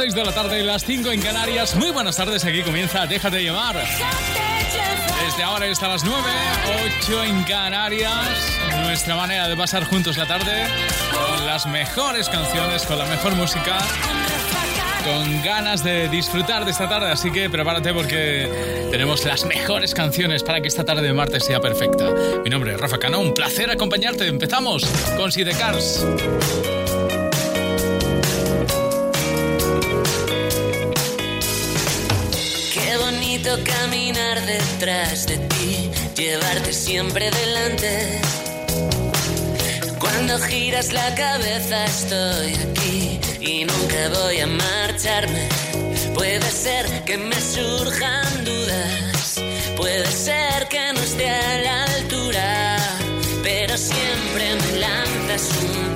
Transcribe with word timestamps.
las 0.00 0.14
6 0.14 0.14
de 0.14 0.24
la 0.24 0.32
tarde, 0.32 0.62
las 0.62 0.84
5 0.84 1.12
en 1.12 1.20
Canarias. 1.20 1.76
Muy 1.76 1.90
buenas 1.90 2.16
tardes, 2.16 2.42
aquí 2.46 2.62
comienza 2.62 3.06
Déjate 3.06 3.42
llevar. 3.42 3.76
Desde 3.76 5.42
ahora 5.42 5.70
hasta 5.70 5.88
las 5.88 6.04
9, 6.04 6.22
8 7.04 7.24
en 7.24 7.42
Canarias. 7.42 8.58
Nuestra 8.82 9.14
manera 9.14 9.46
de 9.46 9.56
pasar 9.58 9.84
juntos 9.84 10.16
la 10.16 10.26
tarde 10.26 10.64
con 11.12 11.46
las 11.46 11.66
mejores 11.66 12.30
canciones, 12.30 12.86
con 12.86 12.96
la 12.96 13.04
mejor 13.04 13.34
música 13.34 13.78
con 15.04 15.42
ganas 15.42 15.82
de 15.82 16.08
disfrutar 16.08 16.64
de 16.64 16.70
esta 16.72 16.86
tarde, 16.88 17.10
así 17.10 17.30
que 17.30 17.48
prepárate 17.48 17.92
porque 17.94 18.88
tenemos 18.90 19.24
las 19.24 19.44
mejores 19.46 19.94
canciones 19.94 20.42
para 20.42 20.60
que 20.60 20.68
esta 20.68 20.84
tarde 20.84 21.02
de 21.02 21.12
martes 21.12 21.44
sea 21.44 21.60
perfecta. 21.60 22.10
Mi 22.44 22.50
nombre 22.50 22.72
es 22.72 22.80
Rafa 22.80 22.98
Cano, 22.98 23.20
un 23.20 23.34
placer 23.34 23.70
acompañarte. 23.70 24.26
Empezamos 24.26 24.84
con 25.16 25.32
Sidecars. 25.32 26.06
Qué 26.16 26.79
caminar 33.64 34.40
detrás 34.46 35.26
de 35.26 35.36
ti, 35.38 35.90
llevarte 36.16 36.72
siempre 36.72 37.30
delante. 37.30 38.20
Cuando 39.98 40.38
giras 40.38 40.92
la 40.92 41.14
cabeza 41.14 41.84
estoy 41.84 42.54
aquí 42.54 43.20
y 43.40 43.64
nunca 43.64 44.08
voy 44.20 44.40
a 44.40 44.46
marcharme. 44.46 45.48
Puede 46.14 46.48
ser 46.50 47.04
que 47.04 47.16
me 47.16 47.40
surjan 47.40 48.44
dudas, 48.44 49.40
puede 49.76 50.06
ser 50.06 50.68
que 50.68 50.92
no 50.92 51.00
esté 51.00 51.28
a 51.28 51.58
la 51.58 51.84
altura, 51.84 52.76
pero 53.42 53.76
siempre 53.76 54.54
me 54.54 54.78
lanzas 54.78 55.50
un 55.62 55.94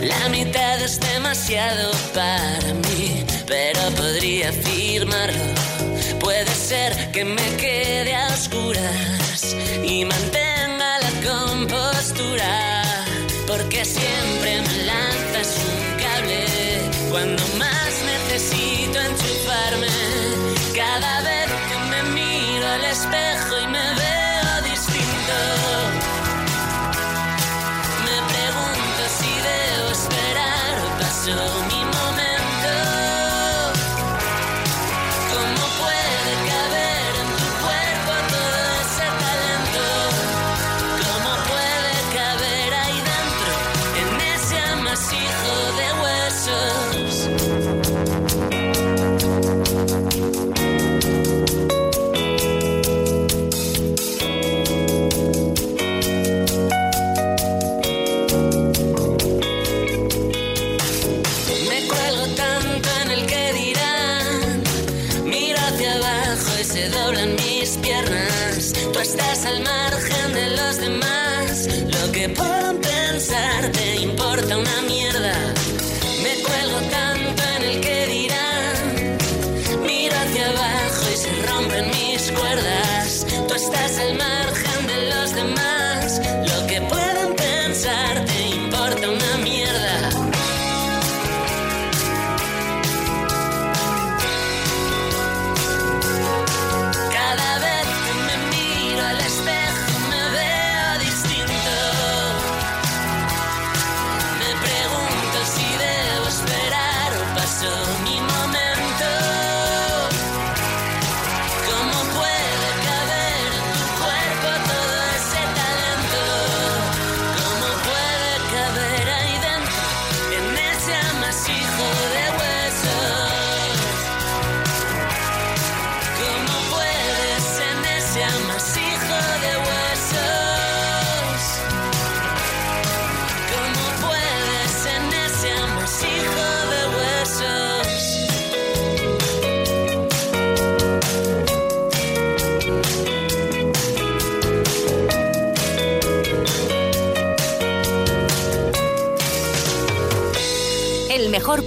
La 0.00 0.28
mitad 0.28 0.80
es 0.82 1.00
demasiado 1.00 1.92
para 2.14 2.74
mí, 2.74 3.24
pero 3.46 3.80
podría 3.96 4.50
afirmarlo. 4.50 5.44
Puede 6.20 6.54
ser 6.54 7.10
que 7.12 7.24
me 7.24 7.56
quede 7.56 8.14
a 8.14 8.28
oscuras 8.28 9.56
y 9.82 10.04
mantenga 10.04 10.98
la 11.00 11.12
compostura, 11.30 12.82
porque 13.46 13.84
siempre 13.84 14.62
me 14.62 14.84
lanzas 14.84 15.56
un 15.72 15.98
cable 16.02 16.44
cuando 17.10 17.42
más 17.58 17.92
necesito 18.04 18.63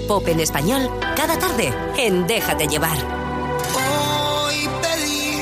pop 0.08 0.28
en 0.30 0.40
español 0.40 0.90
cada 1.16 1.38
tarde 1.38 1.74
en 1.98 2.26
Déjate 2.26 2.68
llevar. 2.68 2.98
Hoy 3.76 4.70
pedí 4.82 5.42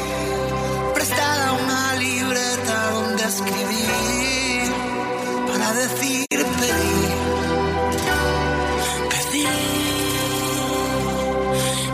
prestada 0.93 1.53
una 1.53 1.93
libreta 1.95 2.91
donde 2.91 3.23
escribir 3.23 4.73
para 5.47 5.73
decir 5.73 6.27
pedí. 6.29 6.97
Pedí 9.11 9.47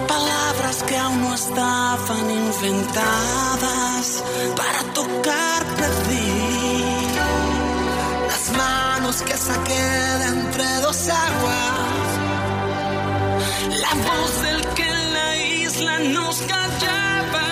palabras 0.07 0.83
que 0.83 0.97
aún 0.97 1.21
no 1.21 1.35
estaban 1.35 2.31
inventadas 2.31 4.23
para 4.55 4.93
tocar 4.93 5.65
pedí 5.75 7.05
las 8.29 8.57
manos 8.57 9.21
que 9.23 9.35
saqué 9.35 9.83
de 10.19 10.27
entre 10.27 10.75
dos 10.81 11.09
aguas 11.09 11.70
Voz 14.07 14.41
del 14.41 14.61
que 14.75 14.83
en 14.83 15.13
la 15.13 15.37
isla 15.37 15.99
nos 15.99 16.35
callaba. 16.41 17.47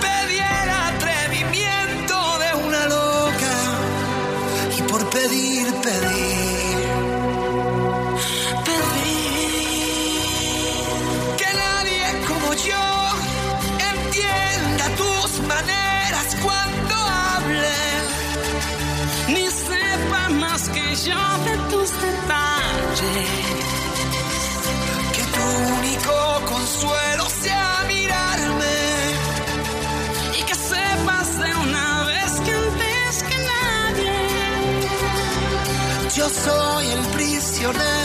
Pediera 0.00 0.76
atrevimiento 0.88 2.16
de 2.42 2.50
una 2.66 2.82
loca 2.88 3.56
y 4.78 4.82
por 4.90 5.02
pedir, 5.10 5.66
pedir, 5.86 6.78
pedir 8.68 9.34
que 11.40 11.50
nadie 11.64 12.04
como 12.28 12.48
yo 12.68 12.86
entienda 13.92 14.84
tus 15.02 15.30
maneras 15.52 16.28
cuando 16.44 16.94
hable 16.96 17.78
ni 19.28 19.46
sepa 19.50 20.28
más 20.30 20.68
que 20.68 20.86
yo 21.06 21.22
de 21.46 21.54
tus 21.70 21.90
detalles. 22.00 23.53
Soy 36.34 36.86
el 36.90 37.06
prisionero 37.08 38.03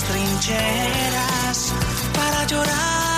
las 0.00 0.04
trincheras 0.04 1.74
para 2.14 2.46
llorar. 2.46 3.09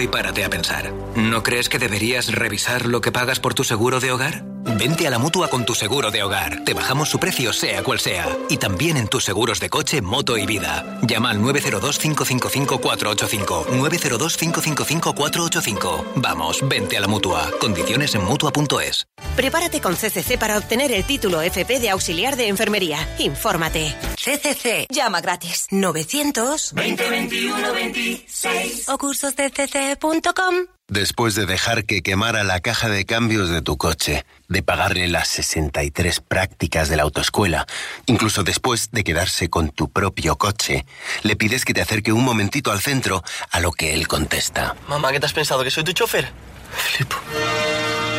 Y 0.00 0.06
párate 0.06 0.44
a 0.44 0.50
pensar. 0.50 0.92
¿No 1.16 1.42
crees 1.42 1.70
que 1.70 1.78
deberías 1.78 2.30
revisar 2.30 2.84
lo 2.84 3.00
que 3.00 3.10
pagas 3.10 3.40
por 3.40 3.54
tu 3.54 3.64
seguro 3.64 4.00
de 4.00 4.12
hogar? 4.12 4.44
Vente 4.76 5.06
a 5.06 5.10
la 5.10 5.18
mutua 5.18 5.48
con 5.48 5.64
tu 5.64 5.74
seguro 5.74 6.10
de 6.10 6.22
hogar. 6.22 6.62
Te 6.64 6.74
bajamos 6.74 7.08
su 7.08 7.18
precio, 7.18 7.54
sea 7.54 7.82
cual 7.82 7.98
sea. 7.98 8.28
Y 8.50 8.58
también 8.58 8.98
en 8.98 9.08
tus 9.08 9.24
seguros 9.24 9.60
de 9.60 9.70
coche, 9.70 10.02
moto 10.02 10.36
y 10.36 10.44
vida. 10.44 10.98
Llama 11.02 11.30
al 11.30 11.40
902-555-485. 11.40 13.66
902-555-485. 13.66 16.04
Vamos, 16.16 16.60
vente 16.68 16.98
a 16.98 17.00
la 17.00 17.08
mutua. 17.08 17.50
Condiciones 17.58 18.14
en 18.14 18.24
mutua.es. 18.24 19.06
Prepárate 19.38 19.80
con 19.80 19.94
CCC 19.94 20.36
para 20.36 20.58
obtener 20.58 20.90
el 20.90 21.04
título 21.04 21.40
FP 21.40 21.78
de 21.78 21.90
auxiliar 21.90 22.34
de 22.34 22.48
enfermería. 22.48 22.98
Infórmate. 23.18 23.94
CCC. 24.16 24.88
Llama 24.90 25.20
gratis. 25.20 25.68
900 25.70 26.74
2021 26.74 27.72
26 27.72 28.88
o 28.88 28.98
cursosdcc.com. 28.98 30.54
Después 30.88 31.36
de 31.36 31.46
dejar 31.46 31.84
que 31.84 32.02
quemara 32.02 32.42
la 32.42 32.58
caja 32.58 32.88
de 32.88 33.04
cambios 33.04 33.48
de 33.50 33.62
tu 33.62 33.76
coche, 33.76 34.26
de 34.48 34.64
pagarle 34.64 35.06
las 35.06 35.28
63 35.28 36.18
prácticas 36.18 36.88
de 36.88 36.96
la 36.96 37.04
autoescuela, 37.04 37.64
incluso 38.06 38.42
después 38.42 38.90
de 38.90 39.04
quedarse 39.04 39.48
con 39.48 39.70
tu 39.70 39.88
propio 39.88 40.34
coche, 40.34 40.84
le 41.22 41.36
pides 41.36 41.64
que 41.64 41.74
te 41.74 41.80
acerque 41.80 42.10
un 42.10 42.24
momentito 42.24 42.72
al 42.72 42.80
centro, 42.80 43.22
a 43.52 43.60
lo 43.60 43.70
que 43.70 43.94
él 43.94 44.08
contesta. 44.08 44.74
Mamá, 44.88 45.12
¿qué 45.12 45.20
te 45.20 45.26
has 45.26 45.32
pensado? 45.32 45.62
¿Que 45.62 45.70
soy 45.70 45.84
tu 45.84 45.92
chofer? 45.92 46.28
Flipo. 46.72 47.14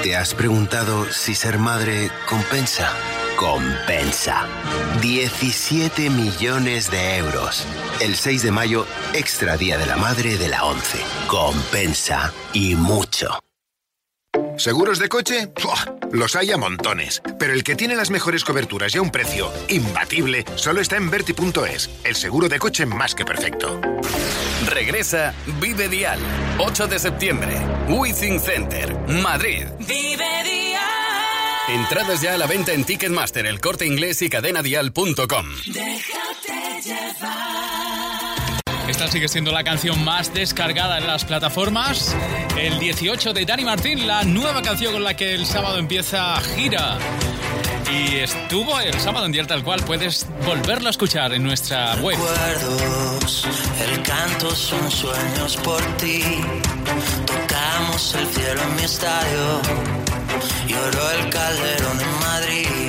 ¿Te 0.03 0.15
has 0.15 0.33
preguntado 0.33 1.11
si 1.11 1.35
ser 1.35 1.57
madre 1.57 2.09
compensa? 2.27 2.93
Compensa. 3.35 4.47
17 5.01 6.09
millones 6.09 6.89
de 6.89 7.17
euros. 7.17 7.67
El 7.99 8.15
6 8.15 8.43
de 8.43 8.51
mayo, 8.51 8.85
extra 9.13 9.57
Día 9.57 9.77
de 9.77 9.85
la 9.85 9.97
Madre 9.97 10.37
de 10.37 10.47
la 10.47 10.63
11. 10.63 10.99
Compensa 11.27 12.33
y 12.53 12.75
mucho. 12.75 13.39
¿Seguros 14.59 14.99
de 14.99 15.07
coche? 15.07 15.47
¡Buah! 15.63 15.85
Los 16.11 16.35
hay 16.35 16.51
a 16.51 16.57
montones, 16.57 17.21
pero 17.39 17.53
el 17.53 17.63
que 17.63 17.77
tiene 17.77 17.95
las 17.95 18.09
mejores 18.09 18.43
coberturas 18.43 18.93
y 18.93 18.97
a 18.97 19.01
un 19.01 19.09
precio 19.09 19.53
imbatible 19.69 20.43
solo 20.55 20.81
está 20.81 20.97
en 20.97 21.09
Verti.es, 21.09 21.89
el 22.03 22.15
seguro 22.15 22.49
de 22.49 22.59
coche 22.59 22.85
más 22.85 23.15
que 23.15 23.23
perfecto. 23.23 23.79
Regresa 24.65 25.33
Vive 25.61 25.87
Dial, 25.87 26.19
8 26.57 26.87
de 26.87 26.99
septiembre, 26.99 27.55
Withing 27.87 28.41
Center, 28.41 28.93
Madrid. 29.23 29.65
Vive 29.79 30.43
día. 30.43 30.81
Entradas 31.69 32.21
ya 32.21 32.33
a 32.33 32.37
la 32.37 32.45
venta 32.45 32.73
en 32.73 32.83
Ticketmaster, 32.83 33.45
el 33.45 33.61
corte 33.61 33.85
inglés 33.85 34.21
y 34.21 34.29
cadenadial.com. 34.29 35.55
Déjate 35.67 36.81
llevar. 36.83 37.78
Sigue 39.07 39.29
siendo 39.29 39.51
la 39.51 39.63
canción 39.63 40.03
más 40.03 40.33
descargada 40.33 40.97
en 40.97 41.07
las 41.07 41.23
plataformas. 41.23 42.15
El 42.57 42.77
18 42.79 43.33
de 43.33 43.45
Dani 43.45 43.63
Martín, 43.63 44.05
la 44.05 44.23
nueva 44.23 44.61
canción 44.61 44.91
con 44.91 45.03
la 45.03 45.15
que 45.15 45.33
el 45.33 45.45
sábado 45.45 45.77
empieza 45.77 46.35
gira. 46.41 46.97
Y 47.89 48.17
estuvo 48.17 48.79
el 48.79 48.93
sábado 48.99 49.25
en 49.25 49.31
día 49.31 49.47
tal 49.47 49.63
cual. 49.63 49.81
Puedes 49.85 50.27
volverlo 50.45 50.87
a 50.87 50.91
escuchar 50.91 51.33
en 51.33 51.43
nuestra 51.43 51.95
web. 51.95 52.17
Recuerdos, 52.19 53.47
el 53.87 54.03
canto 54.03 54.53
son 54.53 54.91
sueños 54.91 55.57
por 55.57 55.81
ti. 55.97 56.21
Tocamos 57.25 58.15
el 58.15 58.27
cielo 58.27 58.61
en 58.61 58.75
mi 58.75 58.83
estadio. 58.83 59.61
Lloró 60.67 61.11
el 61.11 61.29
calderón 61.29 62.01
en 62.01 62.19
Madrid. 62.19 62.88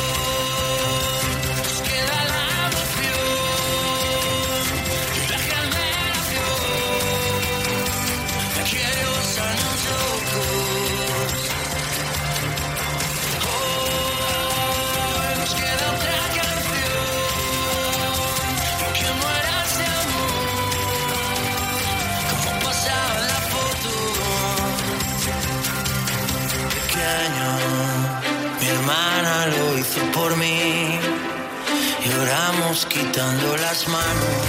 Quitando 32.71 33.57
las 33.57 33.85
manos 33.89 34.47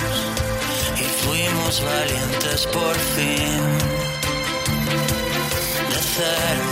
y 0.97 1.02
fuimos 1.25 1.83
valientes 1.83 2.67
por 2.69 2.97
fin. 3.17 3.59
De 5.91 5.99
cero, 6.14 6.71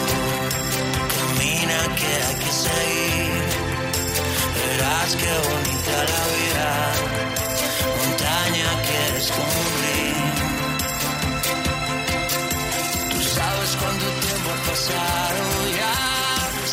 camina 1.16 1.80
que 1.97 2.07
hay 2.07 2.37
que 2.37 2.52
seguir. 2.52 3.42
Verás 4.54 5.16
qué 5.16 5.33
bonita 5.50 5.97
la 6.12 6.23
vida, 6.38 6.71
montaña 7.99 8.71
que 8.87 9.00
descubrir. 9.14 10.14
Tú 13.11 13.21
sabes 13.23 13.71
cuánto 13.80 14.07
tiempo 14.21 14.50
ha 14.50 14.71
pasado 14.71 15.50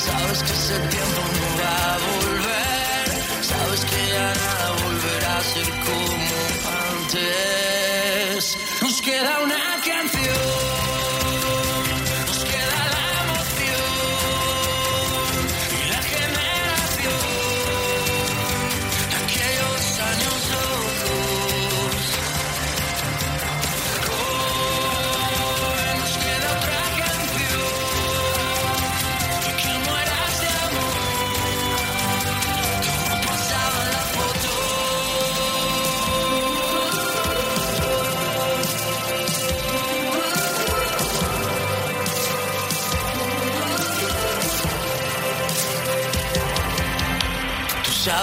Sabes 0.05 0.43
que 0.43 0.51
ese 0.51 0.77
tiempo 0.77 1.21
no 1.39 1.49
va 1.61 1.93
a 1.93 1.97
volver. 1.97 3.43
Sabes 3.43 3.85
que 3.85 4.07
ya 4.13 4.33
nada 4.35 4.66
a 5.89 6.26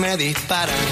Me 0.00 0.16
disparan. 0.16 0.88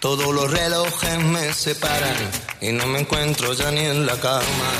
Todos 0.00 0.34
los 0.34 0.50
relojes 0.50 1.18
me 1.18 1.52
separan 1.52 2.16
y 2.60 2.72
no 2.72 2.86
me 2.86 3.00
encuentro 3.00 3.52
ya 3.52 3.70
ni 3.70 3.80
en 3.80 4.06
la 4.06 4.16
cama. 4.18 4.70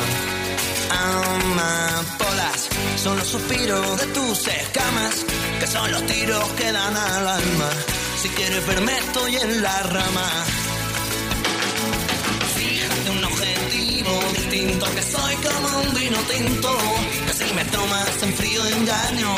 Amapolas 0.91 2.69
son 3.03 3.19
los 3.19 3.29
suspiros 3.29 4.01
de 4.01 4.07
tus 4.07 4.49
escamas, 4.49 5.15
que 5.61 5.67
son 5.67 5.91
los 5.93 6.07
tiros 6.07 6.45
que 6.59 6.73
dan 6.73 6.97
al 6.97 7.29
alma. 7.29 7.71
Si 8.23 8.29
quieres 8.31 8.67
verme 8.67 8.93
estoy 8.97 9.37
en 9.37 9.63
la 9.63 9.83
rama. 9.83 10.29
Fíjate 12.57 13.11
un 13.11 13.25
objetivo 13.25 14.13
distinto, 14.37 14.87
que 14.95 15.03
soy 15.03 15.35
como 15.37 15.81
un 15.81 15.95
vino 15.95 16.19
tinto, 16.33 16.79
que 17.27 17.33
si 17.33 17.55
me 17.55 17.65
tomas 17.67 18.23
en 18.23 18.35
frío 18.35 18.67
engaño 18.67 19.37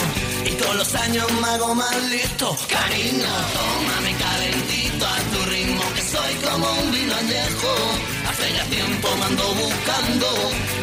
con 0.64 0.76
los 0.76 0.94
años 0.94 1.26
me 1.32 1.48
hago 1.48 1.74
más 1.74 2.02
listo. 2.10 2.56
Cariño, 2.68 3.32
tómame 3.54 4.16
calentito 4.16 5.06
a 5.06 5.18
tu 5.32 5.50
ritmo, 5.50 5.82
que 5.94 6.02
soy 6.02 6.34
como 6.46 6.72
un 6.82 6.92
vino 6.92 7.14
añejo. 7.14 7.72
Hace 8.28 8.52
ya 8.54 8.64
tiempo 8.64 9.08
me 9.16 9.24
ando 9.24 9.54
buscando 9.54 10.26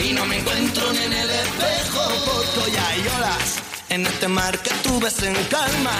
y 0.03 0.13
no 0.13 0.25
me 0.25 0.38
encuentro 0.39 0.94
ni 0.94 1.00
en 1.00 1.13
el 1.13 1.29
espejo. 1.29 2.03
Porque 2.55 2.72
ya 2.72 3.17
olas 3.17 3.65
en 3.89 4.05
este 4.05 4.27
mar 4.27 4.58
que 4.60 4.72
tú 4.84 5.00
ves 5.00 5.22
en 5.24 5.36
calma. 5.46 5.96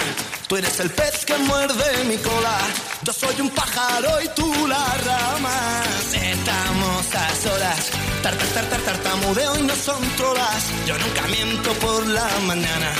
Tú 0.48 0.56
eres 0.56 0.78
el 0.80 0.90
pez 0.90 1.24
que 1.24 1.36
muerde 1.38 2.04
mi 2.04 2.16
cola. 2.18 2.58
Yo 3.02 3.12
soy 3.12 3.40
un 3.40 3.50
pájaro 3.50 4.10
y 4.22 4.28
tú 4.28 4.66
la 4.66 4.84
rama. 5.08 5.82
Estamos 6.12 7.14
a 7.14 7.34
solas. 7.34 7.90
Tartar, 8.22 8.48
tartar, 8.48 8.80
tartamudeo 8.80 9.58
y 9.58 9.62
no 9.62 9.74
son 9.74 10.02
trolas. 10.16 10.62
Yo 10.86 10.96
nunca 10.98 11.22
miento 11.28 11.72
por 11.74 12.06
la 12.06 12.28
mañana 12.46 12.92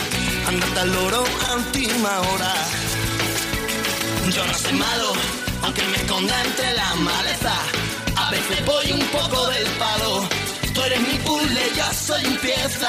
andate 0.46 0.80
al 0.80 0.92
loro 0.92 1.24
a 1.48 1.54
última 1.54 2.20
hora. 2.20 2.54
Yo 4.30 4.46
no 4.46 4.54
soy 4.54 4.72
malo, 4.74 5.12
aunque 5.62 5.82
me 5.82 5.96
esconda 5.96 6.34
entre 6.44 6.74
la 6.74 6.94
maleza. 6.96 7.54
A 8.16 8.30
veces 8.30 8.64
voy 8.64 8.92
un 8.92 9.06
poco 9.08 9.46
del 9.48 9.66
palo. 9.78 10.28
Tú 10.74 10.82
eres 10.82 11.00
mi 11.00 11.18
puzzle, 11.18 11.62
yo 11.76 11.84
soy 11.92 12.24
un 12.26 12.36
pieza. 12.38 12.88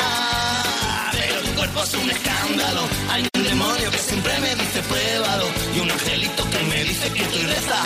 Pero 1.12 1.42
tu 1.42 1.52
cuerpo 1.56 1.84
es 1.84 1.94
un 1.94 2.10
escándalo. 2.10 2.82
Hay 3.12 3.28
un 3.34 3.44
demonio 3.44 3.92
que 3.92 3.98
siempre 3.98 4.40
me 4.40 4.56
dice 4.56 4.82
pruébalo. 4.90 5.46
Y 5.76 5.80
un 5.80 5.92
angelito 5.92 6.50
que 6.50 6.64
me 6.64 6.84
dice 6.84 7.12
que 7.14 7.22
estoy 7.22 7.44
reza. 7.44 7.82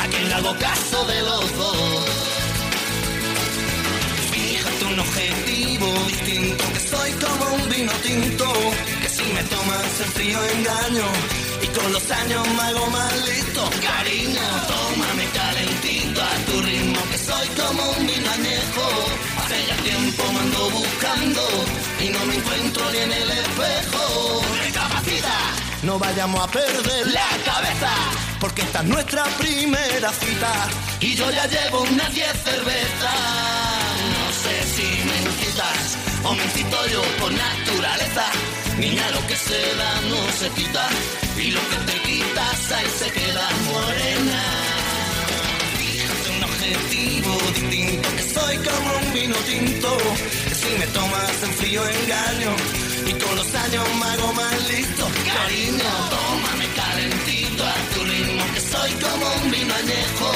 A 0.00 0.06
quien 0.08 0.28
le 0.28 0.34
hago 0.34 0.56
caso 0.58 1.04
de 1.06 1.22
los 1.22 1.51
y 10.94 11.66
con 11.68 11.92
los 11.92 12.10
años 12.10 12.46
me 12.48 12.62
hago 12.62 12.86
más 12.88 13.28
listo. 13.28 13.70
Cariño, 13.80 14.42
tómame 14.68 15.24
calentito 15.32 16.20
a 16.20 16.34
tu 16.46 16.60
ritmo 16.60 17.00
que 17.10 17.18
soy 17.18 17.48
como 17.48 17.82
un 17.92 18.06
vino 18.06 18.30
añejo. 18.30 18.86
Hace 19.38 19.66
ya 19.66 19.76
tiempo 19.76 20.22
me 20.32 20.40
ando 20.40 20.70
buscando 20.70 21.40
y 21.98 22.08
no 22.10 22.26
me 22.26 22.34
encuentro 22.34 22.90
ni 22.92 22.98
en 22.98 23.12
el 23.12 23.30
espejo. 23.30 24.42
Recapacita, 24.64 25.38
no 25.82 25.98
vayamos 25.98 26.44
a 26.44 26.50
perder 26.50 27.06
la 27.06 27.28
cabeza. 27.44 27.90
Porque 28.38 28.62
esta 28.62 28.80
es 28.80 28.86
nuestra 28.86 29.24
primera 29.38 30.12
cita 30.12 30.52
y 31.00 31.14
yo 31.14 31.30
ya 31.30 31.46
llevo 31.46 31.82
unas 31.82 32.12
10 32.12 32.26
cervezas. 32.44 33.20
No 34.12 34.24
sé 34.42 34.56
si 34.74 34.88
me 35.08 35.16
incitas 35.22 35.96
o 36.24 36.34
me 36.34 36.44
incito 36.44 36.86
yo 36.88 37.02
por 37.18 37.32
naturaleza 37.32 38.26
Niña, 38.82 39.08
lo 39.12 39.24
que 39.28 39.36
se 39.36 39.60
da 39.80 39.92
no 40.10 40.20
se 40.40 40.48
quita. 40.58 40.84
Y 41.38 41.52
lo 41.52 41.62
que 41.70 41.78
te 41.88 41.96
quitas 42.06 42.72
ahí 42.72 42.88
se 43.00 43.08
queda 43.12 43.44
morena. 43.70 44.42
Fíjate 45.78 46.28
un 46.36 46.42
objetivo 46.50 47.32
distinto. 47.54 48.08
Que 48.16 48.24
soy 48.36 48.56
como 48.68 48.88
un 49.02 49.12
vino 49.12 49.36
tinto. 49.50 49.90
Que 50.48 50.54
si 50.62 50.70
me 50.80 50.86
tomas 50.98 51.36
en 51.46 51.52
frío 51.60 51.80
engaño. 51.86 52.52
Y 53.06 53.12
con 53.22 53.36
los 53.36 53.54
años 53.54 53.84
me 54.00 54.06
hago 54.12 54.32
más 54.32 54.56
listo. 54.72 55.04
Cariño, 55.32 55.90
tómame 56.14 56.66
calentito 56.80 57.62
a 57.64 57.76
tu 57.94 58.00
ritmo. 58.10 58.42
Que 58.54 58.60
soy 58.72 58.90
como 59.04 59.26
un 59.42 59.50
vino 59.52 59.72
añejo. 59.82 60.30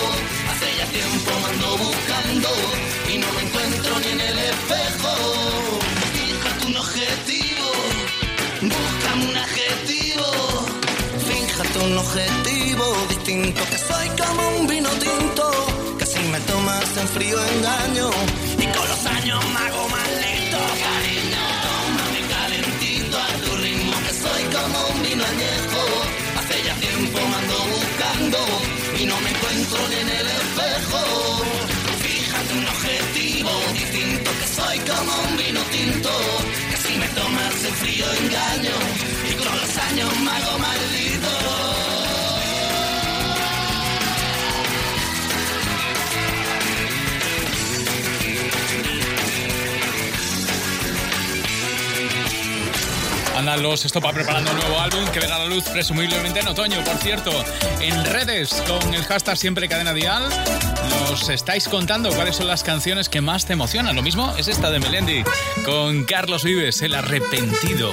Hace 0.51 0.69
ya 0.79 0.87
tiempo 0.99 1.31
me 1.43 1.49
ando 1.53 1.71
buscando. 1.79 2.49
Y 3.13 3.19
no 3.19 3.29
me 3.33 3.43
encuentro 3.43 3.91
ni 4.03 4.09
en 4.15 4.21
el 4.21 4.39
espejo. 4.39 5.46
Un 11.87 11.99
objetivo 11.99 12.85
distinto. 13.09 13.63
Que 13.71 13.79
soy 13.79 14.09
como 14.21 14.43
un 14.59 14.67
vino 14.67 14.89
tinto. 15.05 15.45
Que 15.99 16.07
si 16.07 16.21
me 16.33 16.41
tomas 16.41 16.97
en 16.97 17.09
frío 17.09 17.39
engaño. 17.55 18.11
Y 18.59 18.67
con 18.75 18.87
los 18.93 19.03
años 19.17 19.41
me 19.53 19.59
hago 19.67 19.89
más 19.95 20.09
listo. 20.25 20.59
Cariño, 20.85 21.43
tómame 21.67 22.21
calentito 22.35 23.17
a 23.19 23.29
tu 23.45 23.51
ritmo. 23.65 23.95
Que 24.07 24.15
soy 24.25 24.43
como 24.57 24.79
un 24.93 25.03
vino 25.03 25.25
añejo. 25.33 25.83
Hace 26.39 26.57
ya 26.67 26.75
tiempo 26.87 27.19
me 27.31 27.37
ando 27.41 27.59
buscando. 27.75 28.39
Y 29.01 29.07
no 29.07 29.17
me 29.21 29.31
encuentro 29.31 29.79
ni 29.91 29.97
en 30.05 30.09
el 30.21 30.27
espejo. 30.41 31.03
Fíjate 32.05 32.53
un 32.61 32.67
objetivo 32.75 33.53
distinto. 33.81 34.31
Que 34.41 34.49
soy 34.59 34.79
como 34.91 35.13
un 35.29 35.37
vino 35.37 35.61
tinto. 35.77 36.13
Que 36.71 36.77
si 36.85 36.93
me 36.99 37.09
tomas 37.19 37.65
en 37.69 37.75
frío 37.83 38.07
engaño. 38.23 39.16
Años 39.91 40.21
me 40.21 40.31
hago 40.31 40.59
maldito. 40.59 41.29
Andan 53.37 53.63
los 53.63 53.85
Estopa 53.85 54.13
preparando 54.13 54.51
un 54.51 54.59
nuevo 54.59 54.81
álbum 54.81 55.05
que 55.13 55.21
verá 55.21 55.39
la 55.39 55.47
luz 55.47 55.65
presumiblemente 55.65 56.41
en 56.41 56.49
otoño. 56.49 56.83
Por 56.85 56.97
cierto, 56.97 57.31
en 57.81 58.05
redes 58.07 58.63
con 58.67 58.95
el 58.95 59.05
hashtag 59.05 59.37
siempre 59.37 59.69
cadena 59.69 59.93
dial 59.93 60.29
nos 60.91 61.29
estáis 61.29 61.69
contando 61.69 62.11
cuáles 62.11 62.37
son 62.37 62.47
las 62.47 62.63
canciones 62.63 63.09
que 63.09 63.21
más 63.21 63.45
te 63.45 63.53
emocionan. 63.53 63.95
Lo 63.95 64.03
mismo 64.03 64.35
es 64.37 64.49
esta 64.49 64.71
de 64.71 64.81
Melendi 64.81 65.23
con 65.65 66.05
Carlos 66.05 66.45
Vives, 66.45 66.83
El 66.83 66.95
Arrepentido. 66.95 67.93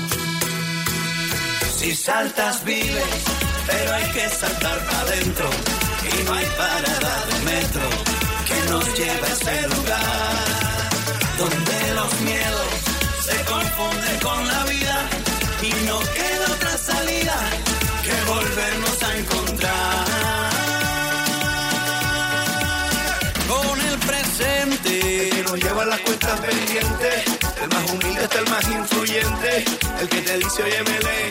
Si 1.81 1.95
saltas 1.95 2.63
vives, 2.63 3.03
pero 3.65 3.95
hay 3.95 4.11
que 4.11 4.29
saltar 4.29 4.77
para 4.85 4.99
adentro. 4.99 5.49
Y 6.03 6.23
no 6.25 6.33
hay 6.33 6.45
parada 6.55 7.25
de 7.25 7.39
metro 7.51 7.89
que 8.45 8.69
nos 8.69 8.85
lleve 8.99 9.27
a 9.27 9.33
ese 9.33 9.67
lugar 9.67 10.61
donde 11.39 11.93
los 11.95 12.21
miedos 12.21 12.67
se 13.25 13.35
confunden 13.45 14.19
con 14.21 14.47
la 14.47 14.63
vida 14.65 15.09
y 15.63 15.71
no 15.87 15.99
queda 15.99 16.45
otra 16.53 16.77
salida 16.77 17.35
que 18.03 18.15
volvernos 18.29 19.03
a 19.03 19.17
encontrar 19.17 20.05
con 23.47 23.81
el 23.81 23.97
presente. 24.05 25.23
El 25.23 25.29
que 25.31 25.43
nos 25.49 25.63
lleva 25.63 25.85
las 25.85 25.99
cuentas 26.01 26.39
pendientes, 26.41 27.23
el 27.59 27.69
más 27.69 27.91
humilde 27.91 28.23
está 28.23 28.37
el 28.37 28.49
más 28.51 28.67
influyente, 28.67 29.65
el 29.99 30.09
que 30.09 30.21
te 30.21 30.37
dice, 30.37 30.61
oye, 30.61 30.83
Melén, 30.83 31.30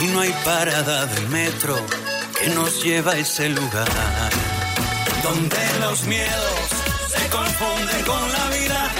y 0.00 0.06
no 0.08 0.20
hay 0.20 0.32
parada 0.44 1.06
del 1.06 1.28
metro 1.28 1.76
que 2.38 2.48
nos 2.50 2.82
lleva 2.82 3.12
a 3.12 3.18
ese 3.18 3.48
lugar 3.48 3.88
donde 5.22 5.56
los 5.80 6.04
miedos 6.04 6.68
se 7.08 7.28
confunden 7.28 8.04
con 8.04 8.32
la 8.32 8.48
vida 8.56 8.90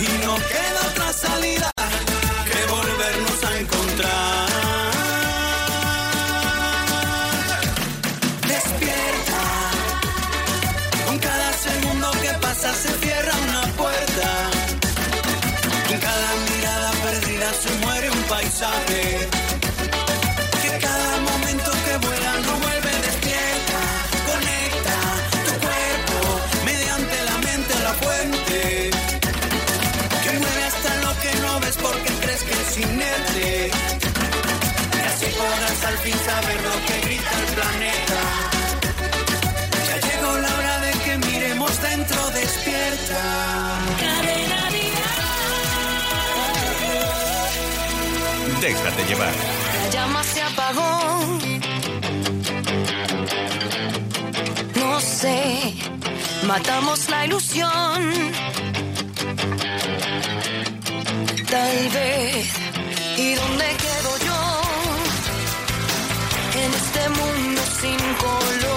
y 0.00 0.24
no 0.24 0.36
queda 0.36 0.80
otra 0.90 1.12
salida 1.12 1.70
que 1.76 2.72
volvernos 2.72 3.44
a 3.44 3.58
encontrar. 3.60 4.15
fin 36.06 36.18
saber 36.30 36.58
lo 36.68 36.76
que 36.86 36.96
grita 37.06 37.32
el 37.42 37.48
planeta. 37.56 38.20
Ya 39.88 39.96
llegó 40.06 40.30
la 40.44 40.50
hora 40.58 40.74
de 40.84 40.92
que 41.04 41.12
miremos 41.26 41.72
dentro 41.82 42.20
despierta. 42.40 43.22
Cadena 44.02 44.60
Déjate 48.60 49.02
llevar. 49.08 49.34
La 49.82 49.90
llama 49.94 50.22
se 50.32 50.40
apagó. 50.50 50.92
No 54.82 55.00
sé, 55.00 55.74
matamos 56.52 56.98
la 57.12 57.26
ilusión. 57.26 57.98
Tal 61.54 61.76
vez, 61.96 62.46
¿y 63.18 63.34
dónde 63.34 63.85
sin 67.80 67.98
color. 68.18 68.75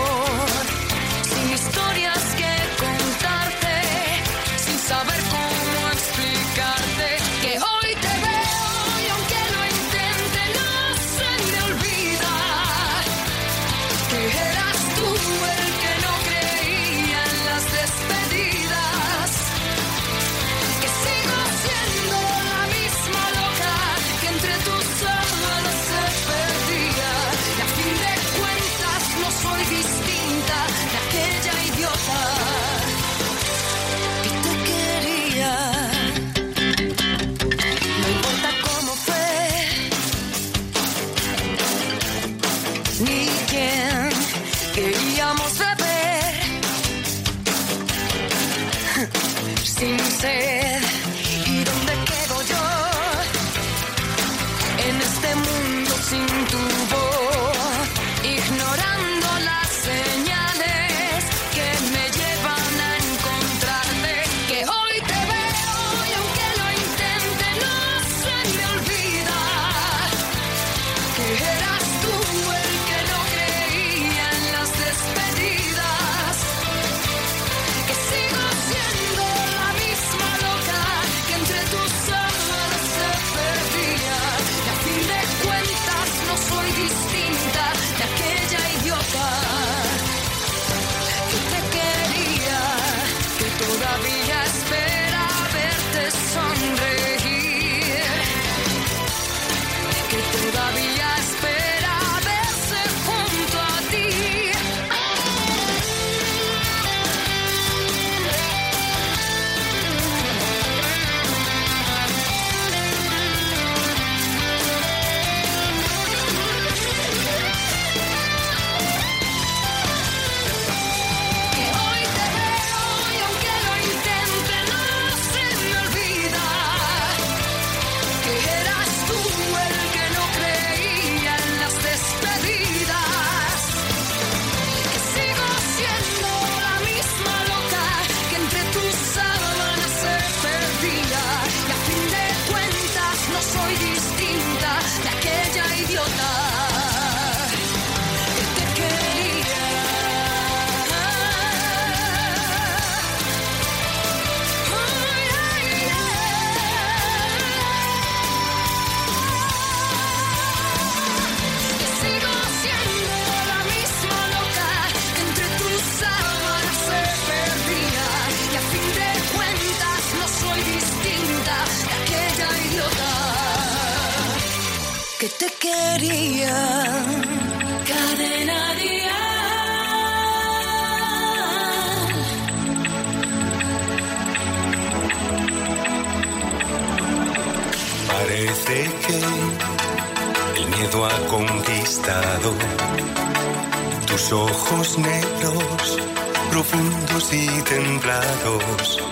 profundos 196.51 197.33
y 197.33 197.47
templados. 197.63 199.03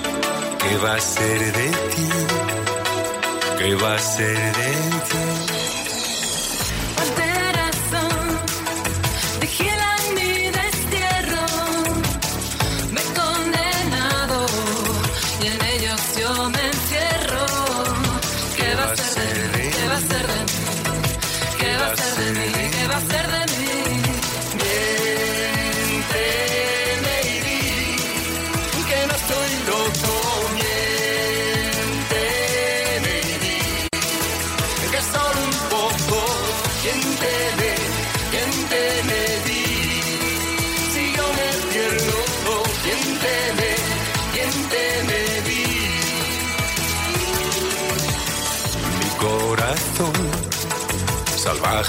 ¿Qué 0.60 0.78
va 0.78 0.96
a 0.96 1.00
ser 1.00 1.40
de 1.54 1.70
ti? 1.70 2.10
¿Qué 3.58 3.76
va 3.76 3.96
a 3.96 4.00
ser 4.00 4.38
de 4.38 4.72
ti? 5.10 5.37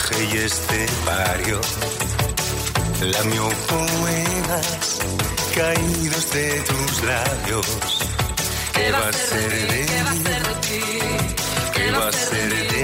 coraje 0.09 0.25
y 0.25 0.37
este 0.39 0.85
estepario, 0.85 1.61
lamió 3.01 3.49
poemas 3.69 4.99
caídos 5.55 6.31
de 6.33 6.61
tus 6.63 7.03
labios. 7.05 7.67
¿Qué 8.75 8.91
va 8.93 9.09
a 9.09 9.13
ser 9.13 9.51
de 9.51 9.67
ti? 9.67 9.87
¿Qué 9.87 10.01
va 10.03 10.11
a 10.11 10.13
ser 10.15 10.19
de 10.45 10.65
ti? 10.65 10.81
¿Qué 11.75 11.93
va 11.93 12.09
a 12.09 12.13
ser 12.13 12.51
de 12.51 12.65
ti? 12.65 12.75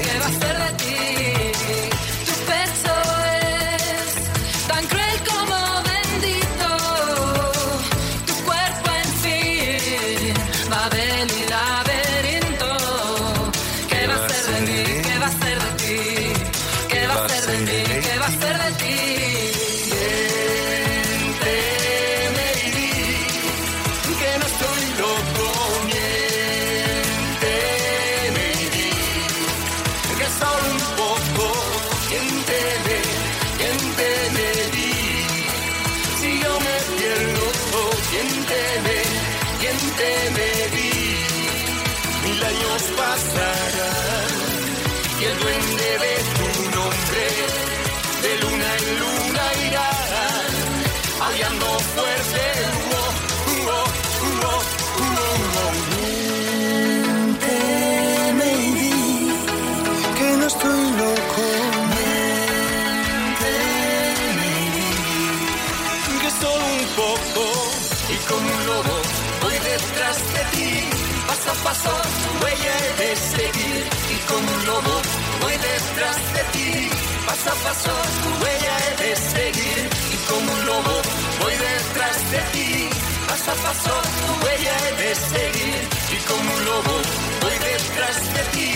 Paso 71.63 71.91
tu 71.91 72.45
huella 72.45 72.77
de 72.99 73.17
seguir 73.17 73.87
y 74.15 74.17
como 74.29 74.53
un 74.55 74.67
lobo 74.67 74.95
voy 75.41 75.57
detrás 75.57 76.17
de 76.35 76.43
ti. 76.53 76.91
Paso 77.27 77.51
a 77.51 77.55
paso 77.65 77.93
tu 78.23 78.45
huella 78.45 78.77
de 78.99 79.17
seguir 79.17 79.89
y 80.13 80.17
como 80.29 80.53
un 80.53 80.67
lobo 80.67 80.95
voy 81.41 81.55
detrás 81.55 82.31
de 82.31 82.41
ti. 82.53 82.89
Paso 83.29 83.51
a 83.51 83.55
paso 83.55 83.95
tu 84.19 84.45
huella 84.45 84.77
de 84.99 85.15
seguir 85.15 85.89
y 86.13 86.19
como 86.29 86.55
un 86.55 86.65
lobo 86.65 86.95
voy 87.43 87.57
detrás 87.71 88.17
de 88.35 88.43
ti. 88.55 88.71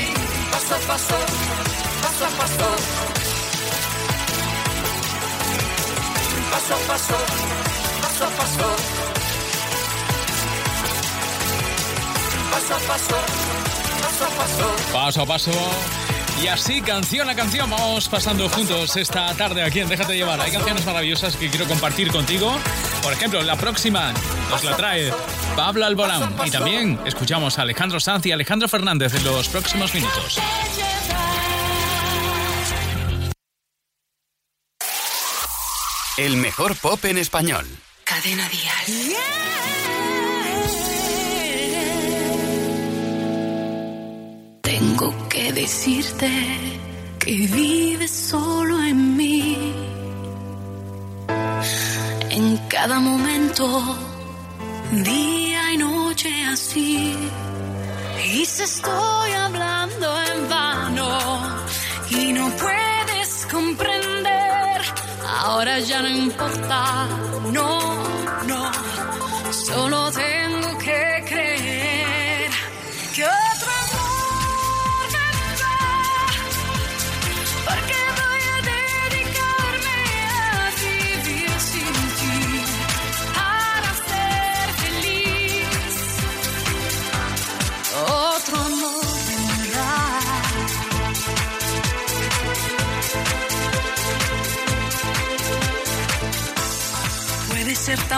Paso 0.51 0.75
a 0.75 0.79
paso, 0.91 1.19
paso 2.03 2.25
a 2.25 2.31
paso. 2.41 2.69
Paso 6.51 6.75
a 6.75 6.79
paso, 6.89 7.17
paso 8.03 8.25
a 8.25 8.31
paso. 8.31 9.18
Paso 12.69 12.75
a 12.75 12.87
paso, 12.87 13.17
paso 14.03 14.25
a 14.25 14.29
paso. 14.29 14.77
Paso 14.93 15.23
a 15.23 15.27
paso. 15.27 15.53
Y 16.43 16.49
así, 16.49 16.83
canción 16.83 17.31
a 17.31 17.35
canción, 17.35 17.71
vamos 17.71 18.09
pasando 18.09 18.47
juntos 18.51 18.95
esta 18.97 19.33
tarde 19.35 19.63
aquí 19.63 19.81
en 19.81 19.89
Déjate 19.89 20.15
Llevar. 20.15 20.39
Hay 20.39 20.53
canciones 20.53 20.85
maravillosas 20.85 21.35
que 21.37 21.49
quiero 21.49 21.67
compartir 21.67 22.11
contigo. 22.13 22.55
Por 23.03 23.15
ejemplo, 23.15 23.41
la 23.43 23.57
próxima 23.57 24.13
nos 24.51 24.63
la 24.65 24.77
trae 24.77 25.11
Pablo 25.57 25.87
Alborán. 25.87 26.37
Y 26.45 26.51
también 26.51 27.01
escuchamos 27.07 27.59
a 27.59 27.63
Alejandro 27.63 28.01
Sanz 28.01 28.27
y 28.27 28.33
Alejandro 28.33 28.69
Fernández 28.69 29.15
en 29.15 29.25
los 29.25 29.49
próximos 29.49 29.95
minutos. 29.95 30.39
El 36.19 36.37
mejor 36.37 36.77
pop 36.77 37.03
en 37.07 37.17
español. 37.17 37.67
Cadena 38.05 38.47
Dial. 38.51 39.17
Tengo 44.99 45.29
que 45.29 45.53
decirte 45.53 46.29
que 47.21 47.31
vives 47.31 48.11
solo 48.11 48.83
en 48.83 49.17
mí. 49.17 49.57
En 52.31 52.57
cada 52.67 52.99
momento, 52.99 53.65
día 54.91 55.73
y 55.73 55.77
noche 55.77 56.31
así. 56.47 57.15
Y 58.35 58.45
se 58.45 58.65
estoy 58.65 59.31
hablando 59.45 60.09
en 60.33 60.49
vano 60.49 61.11
y 62.11 62.33
no 62.33 62.51
puedes 62.57 63.47
comprender. 63.53 64.83
Ahora 65.29 65.79
ya 65.79 66.03
no 66.03 66.09
importa, 66.09 67.07
no. 67.53 67.78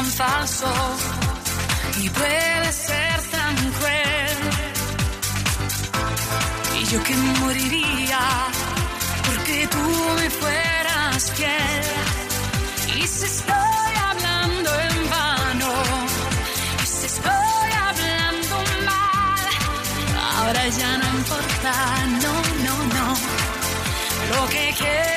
Tan 0.01 0.11
falso 0.13 0.73
y 1.99 2.09
puede 2.09 2.73
ser 2.73 3.17
tan 3.31 3.55
cruel. 3.77 4.39
Y 6.81 6.85
yo 6.87 7.03
que 7.05 7.15
moriría 7.43 8.23
porque 9.27 9.69
tú 9.75 9.87
me 10.19 10.31
fueras 10.31 11.33
fiel. 11.33 11.85
Y 12.97 13.07
si 13.07 13.25
estoy 13.27 13.93
hablando 14.09 14.71
en 14.89 14.97
vano, 15.11 15.73
y 16.83 16.87
si 16.87 17.07
estoy 17.07 17.71
hablando 17.89 18.57
mal, 18.91 19.49
ahora 20.35 20.69
ya 20.81 20.91
no 21.01 21.07
importa, 21.19 21.73
no, 22.25 22.35
no, 22.67 22.77
no. 22.97 23.07
Lo 24.33 24.49
que 24.49 24.75
quiero 24.79 25.10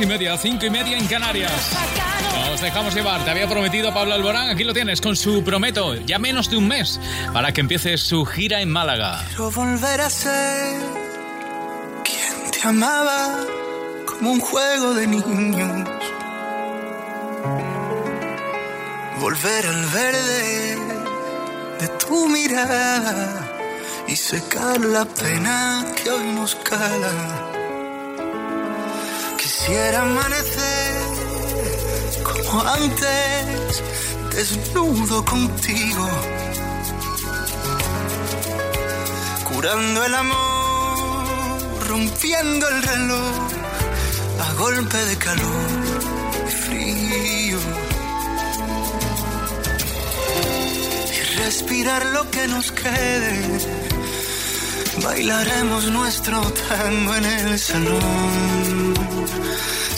Y 0.00 0.06
media, 0.06 0.36
cinco 0.36 0.64
y 0.64 0.70
media 0.70 0.96
en 0.96 1.08
Canarias. 1.08 1.50
Nos 2.50 2.60
dejamos 2.60 2.94
llevar. 2.94 3.24
Te 3.24 3.30
había 3.30 3.48
prometido 3.48 3.92
Pablo 3.92 4.14
Alborán. 4.14 4.48
Aquí 4.48 4.62
lo 4.62 4.72
tienes 4.72 5.00
con 5.00 5.16
su 5.16 5.42
Prometo. 5.42 5.96
Ya 5.96 6.20
menos 6.20 6.48
de 6.50 6.56
un 6.56 6.68
mes 6.68 7.00
para 7.32 7.52
que 7.52 7.62
empiece 7.62 7.98
su 7.98 8.24
gira 8.24 8.60
en 8.60 8.70
Málaga. 8.70 9.24
Quiero 9.26 9.50
volver 9.50 10.00
a 10.00 10.08
ser 10.08 10.80
quien 12.04 12.50
te 12.52 12.68
amaba 12.68 13.40
como 14.06 14.32
un 14.32 14.40
juego 14.40 14.94
de 14.94 15.06
niños. 15.08 15.88
Volver 19.20 19.66
al 19.66 19.86
verde 19.86 20.76
de 21.80 21.88
tu 22.06 22.28
mirada 22.28 23.50
y 24.06 24.14
secar 24.14 24.80
la 24.80 25.04
pena 25.06 25.84
que 25.96 26.10
hoy 26.10 26.32
nos 26.34 26.54
cala. 26.54 27.47
Quisiera 29.68 30.00
amanecer 30.00 30.96
como 32.24 32.62
antes, 32.62 33.82
desnudo 34.34 35.22
contigo, 35.26 36.08
curando 39.44 40.04
el 40.06 40.14
amor, 40.14 41.86
rompiendo 41.86 42.66
el 42.66 42.82
reloj 42.82 43.34
a 44.40 44.52
golpe 44.54 44.96
de 44.96 45.16
calor 45.18 45.70
y 46.46 46.50
frío. 46.50 47.58
Y 51.12 51.36
respirar 51.40 52.06
lo 52.06 52.30
que 52.30 52.48
nos 52.48 52.72
quede 52.72 53.78
Bailaremos 55.04 55.90
nuestro 55.90 56.40
tango 56.40 57.14
en 57.16 57.24
el 57.24 57.58
salón. 57.58 59.17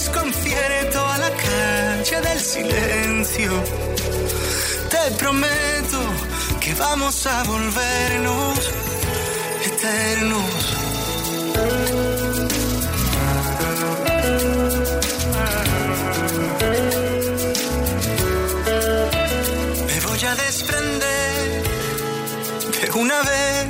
desconcierto 0.00 0.98
a 1.06 1.18
la 1.18 1.30
calle 1.30 2.20
del 2.22 2.40
silencio. 2.40 3.52
Te 4.92 5.10
prometo 5.18 6.00
que 6.58 6.72
vamos 6.74 7.26
a 7.26 7.42
volvernos 7.44 8.58
eternos. 9.70 10.52
Me 19.86 20.00
voy 20.06 20.24
a 20.24 20.34
desprender 20.46 21.30
una 22.94 23.18
vez 23.22 23.68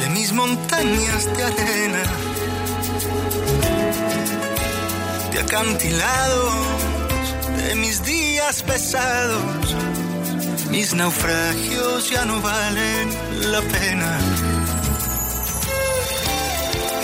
de 0.00 0.10
mis 0.10 0.32
montañas 0.32 1.22
de 1.36 1.42
arena, 1.42 2.02
de 5.34 5.40
acantilados, 5.40 6.54
de 7.66 7.74
mis 7.74 8.04
días 8.04 8.62
pesados, 8.62 9.74
mis 10.70 10.94
naufragios 10.94 12.08
ya 12.08 12.24
no 12.24 12.40
valen 12.40 13.08
la 13.52 13.60
pena. 13.60 14.18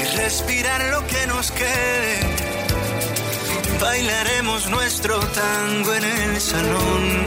Y 0.01 0.17
respirar 0.17 0.81
lo 0.93 1.07
que 1.09 1.27
nos 1.27 1.51
quede, 1.51 2.21
bailaremos 3.81 4.71
nuestro 4.71 5.19
tango 5.19 5.95
en 5.95 6.05
el 6.05 6.41
salón. 6.41 7.25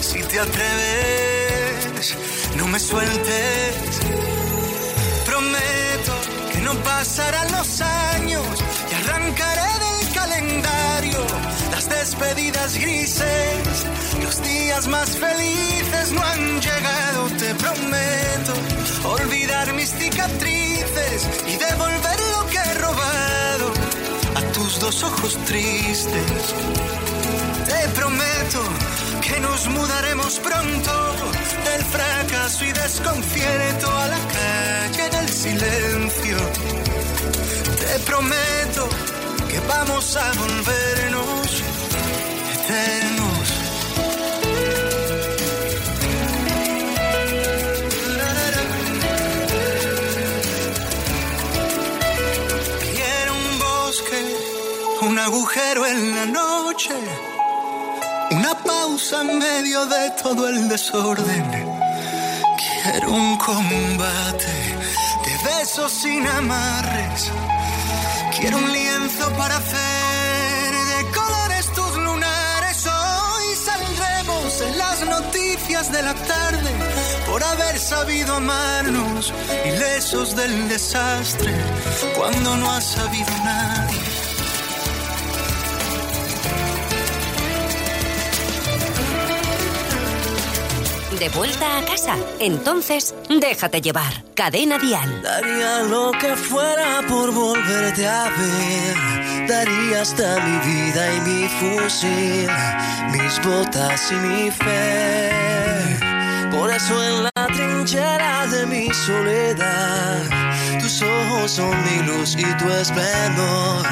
Si 0.00 0.22
te 0.22 0.40
atreves 0.40 2.16
no 2.56 2.66
me 2.68 2.78
sueltes. 2.78 3.74
Prometo 5.26 6.14
que 6.52 6.58
no 6.60 6.74
pasarán 6.82 7.52
los 7.52 7.80
años 7.80 8.46
arrancaré 9.12 9.72
del 9.84 10.14
calendario 10.14 11.18
las 11.70 11.88
despedidas 11.88 12.74
grises. 12.78 13.86
Los 14.22 14.42
días 14.42 14.86
más 14.88 15.10
felices 15.10 16.12
no 16.12 16.22
han 16.22 16.60
llegado, 16.60 17.28
te 17.38 17.54
prometo. 17.54 18.54
Olvidar 19.04 19.72
mis 19.74 19.90
cicatrices 19.90 21.28
y 21.46 21.56
devolver 21.56 22.18
lo 22.34 22.46
que 22.46 22.58
he 22.58 22.74
robado 22.74 23.72
a 24.34 24.40
tus 24.52 24.80
dos 24.80 25.02
ojos 25.02 25.36
tristes. 25.44 26.54
Te 27.66 27.88
prometo 28.00 28.62
que 29.20 29.40
nos 29.40 29.68
mudaremos 29.68 30.38
pronto 30.38 30.92
del 31.64 31.84
fracaso 31.84 32.64
y 32.64 32.72
desconcierto 32.72 33.90
a 33.90 34.08
la 34.08 34.18
calle 34.18 35.21
silencio. 35.42 36.36
Te 37.80 37.98
prometo 38.10 38.88
que 39.48 39.58
vamos 39.66 40.16
a 40.16 40.26
volvernos 40.40 41.62
eternos. 42.54 43.46
Quiero 52.94 53.32
un 53.34 53.58
bosque, 53.58 54.20
un 55.08 55.18
agujero 55.18 55.86
en 55.86 56.14
la 56.14 56.26
noche 56.26 56.94
una 58.30 58.54
pausa 58.54 59.20
en 59.22 59.38
medio 59.38 59.84
de 59.86 60.10
todo 60.22 60.48
el 60.48 60.68
desorden. 60.68 61.44
Quiero 62.82 63.10
un 63.10 63.36
combate 63.36 64.61
sin 65.64 66.26
amarres. 66.26 67.30
Quiero 68.36 68.58
un 68.58 68.72
lienzo 68.72 69.30
para 69.36 69.56
hacer 69.56 70.72
de 70.72 71.10
colores 71.12 71.66
tus 71.72 71.96
lunares. 71.98 72.84
Hoy 72.86 73.54
saldremos 73.54 74.60
en 74.60 74.78
las 74.78 75.06
noticias 75.06 75.92
de 75.92 76.02
la 76.02 76.14
tarde 76.14 76.70
por 77.26 77.44
haber 77.44 77.78
sabido 77.78 78.34
amarnos, 78.34 79.32
ilesos 79.64 80.34
del 80.34 80.68
desastre, 80.68 81.54
cuando 82.16 82.56
no 82.56 82.68
ha 82.68 82.80
sabido 82.80 83.30
nadie 83.44 83.91
de 91.22 91.28
vuelta 91.28 91.78
a 91.78 91.84
casa. 91.84 92.16
Entonces, 92.40 93.14
déjate 93.28 93.80
llevar. 93.80 94.12
Cadena 94.34 94.76
Dial. 94.76 95.22
Daría 95.22 95.84
lo 95.84 96.10
que 96.20 96.34
fuera 96.34 97.00
por 97.08 97.30
volverte 97.32 98.04
a 98.08 98.24
ver. 98.24 99.46
Daría 99.46 100.02
hasta 100.02 100.40
mi 100.40 100.56
vida 100.68 101.02
y 101.14 101.20
mi 101.28 101.48
fusil, 101.58 102.50
mis 103.12 103.34
botas 103.46 104.10
y 104.10 104.14
mi 104.16 104.50
fe. 104.50 105.30
Por 106.50 106.68
eso 106.72 106.94
en 107.04 107.22
la 107.22 107.46
trinchera 107.46 108.48
de 108.48 108.66
mi 108.66 108.92
soledad, 108.92 110.22
tus 110.80 111.02
ojos 111.02 111.52
son 111.52 111.70
mi 111.84 111.98
luz 112.08 112.34
y 112.34 112.48
tu 112.58 112.68
esplendor, 112.68 113.82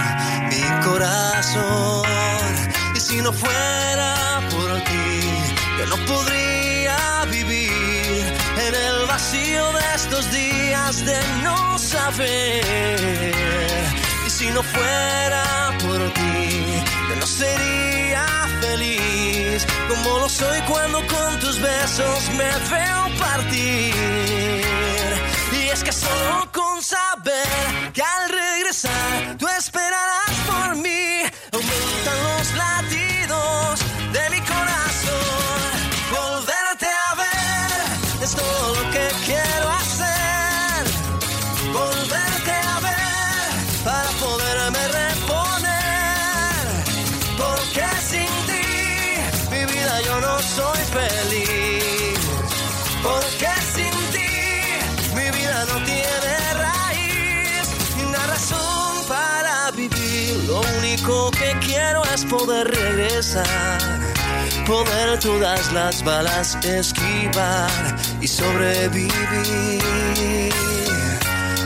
mi 0.51 0.65
corazón. 0.85 2.03
Y 2.97 2.99
si 2.99 3.23
no 3.23 3.33
fuera 3.33 4.41
por 4.51 4.71
ti, 4.83 5.07
yo 5.79 5.87
no 5.87 5.97
podría 6.07 6.50
de 9.51 9.95
estos 9.97 10.31
días 10.31 11.05
de 11.05 11.19
no 11.43 11.77
saber. 11.79 13.35
Y 14.27 14.31
si 14.31 14.49
no 14.51 14.63
fuera 14.63 15.77
por 15.81 15.99
ti, 16.15 16.83
yo 17.09 17.17
no 17.17 17.27
sería 17.27 18.25
feliz 18.61 19.67
como 19.89 20.19
lo 20.19 20.29
soy 20.29 20.61
cuando 20.69 20.99
con 21.09 21.41
tus 21.41 21.61
besos 21.61 22.31
me 22.39 22.51
veo 22.75 23.19
partir. 23.19 23.95
Y 25.53 25.69
es 25.73 25.83
que 25.83 25.93
solo 25.93 26.49
con 26.53 26.81
saber 26.83 27.93
que 27.93 28.03
al 28.03 28.29
regresar 28.29 29.37
tú 29.37 29.49
esperarás 29.49 30.20
vivir. 62.25 62.31
Poder 62.31 62.69
regresar 62.69 64.01
poder 64.67 65.19
todas 65.19 65.73
las 65.73 66.03
balas 66.05 66.57
esquivar 66.65 67.71
y 68.21 68.29
sobrevivir. 68.29 69.11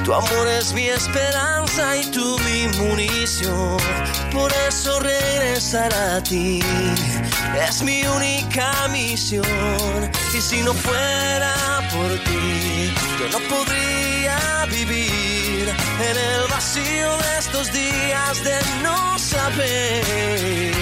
Tu 0.05 0.13
amor 0.13 0.49
es 0.49 0.73
mi 0.73 0.89
esperanza 0.89 1.97
y 1.97 2.11
tú 2.11 2.39
mi 2.41 2.69
munición. 2.79 3.79
Por 4.33 4.53
eso 4.69 5.01
regresar 5.01 5.93
a 5.95 6.23
ti 6.23 6.61
es 7.69 7.83
mi 7.83 8.05
única 8.07 8.89
misión. 8.89 10.11
Y 10.35 10.41
si 10.41 10.63
no 10.63 10.75
fuera 10.75 11.89
por 11.93 12.11
ti, 12.25 12.93
yo 13.19 13.29
no 13.39 13.39
podría 13.49 14.67
en 15.69 16.17
el 16.17 16.49
vacío 16.51 17.17
de 17.19 17.39
estos 17.39 17.73
días 17.73 18.45
de 18.45 18.59
no 18.83 19.19
saber. 19.19 20.73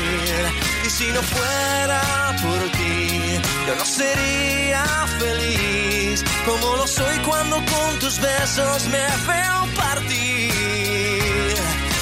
Y 0.85 0.91
si 0.91 1.07
no 1.13 1.23
fuera 1.23 2.37
por 2.43 2.61
ti, 2.79 3.41
yo 3.67 3.75
no 3.77 3.85
sería 3.85 4.85
feliz 5.19 6.25
como 6.45 6.77
lo 6.77 6.87
soy 6.87 7.17
cuando 7.19 7.57
con 7.57 7.99
tus 8.01 8.19
besos 8.21 8.87
me 8.89 9.07
veo 9.31 9.75
partir. 9.77 11.55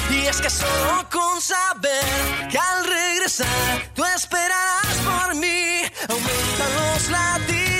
Y 0.09 0.25
es 0.27 0.41
que 0.41 0.49
solo 0.49 1.07
con 1.11 1.41
saber 1.41 2.49
que 2.49 2.57
al 2.57 2.85
regresar 2.85 3.91
tú 3.95 4.03
esperarás 4.05 4.95
por 5.03 5.35
mí, 5.35 5.81
aumentan 6.09 6.69
los 6.75 7.09
latidos 7.09 7.70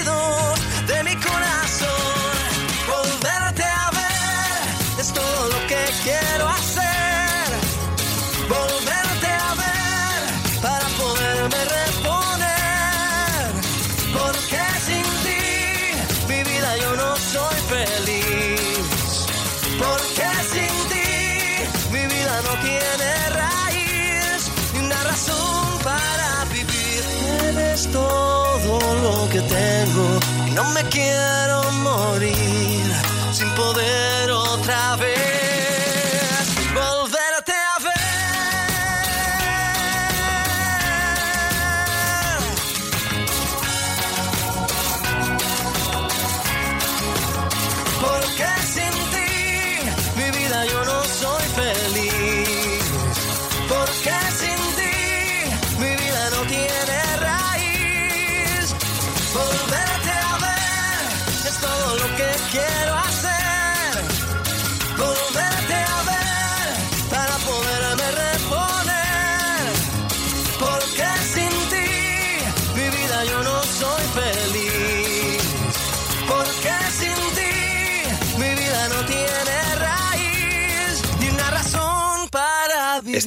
no 30.64 30.70
me 30.72 30.84
quiero 30.90 31.72
morir 31.72 32.86
sin 33.32 33.50
poder 33.56 34.01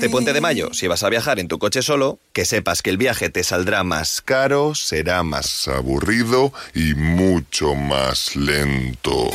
Este 0.04 0.12
puente 0.12 0.34
de 0.34 0.42
mayo, 0.42 0.68
si 0.74 0.86
vas 0.86 1.02
a 1.02 1.08
viajar 1.08 1.38
en 1.38 1.48
tu 1.48 1.58
coche 1.58 1.80
solo, 1.80 2.18
que 2.34 2.44
sepas 2.44 2.82
que 2.82 2.90
el 2.90 2.98
viaje 2.98 3.30
te 3.30 3.42
saldrá 3.42 3.84
más 3.84 4.20
caro, 4.20 4.74
será 4.74 5.22
más 5.22 5.66
aburrido 5.66 6.52
y 6.74 6.92
mucho 6.92 7.74
más 7.74 8.36
lento. 8.36 9.30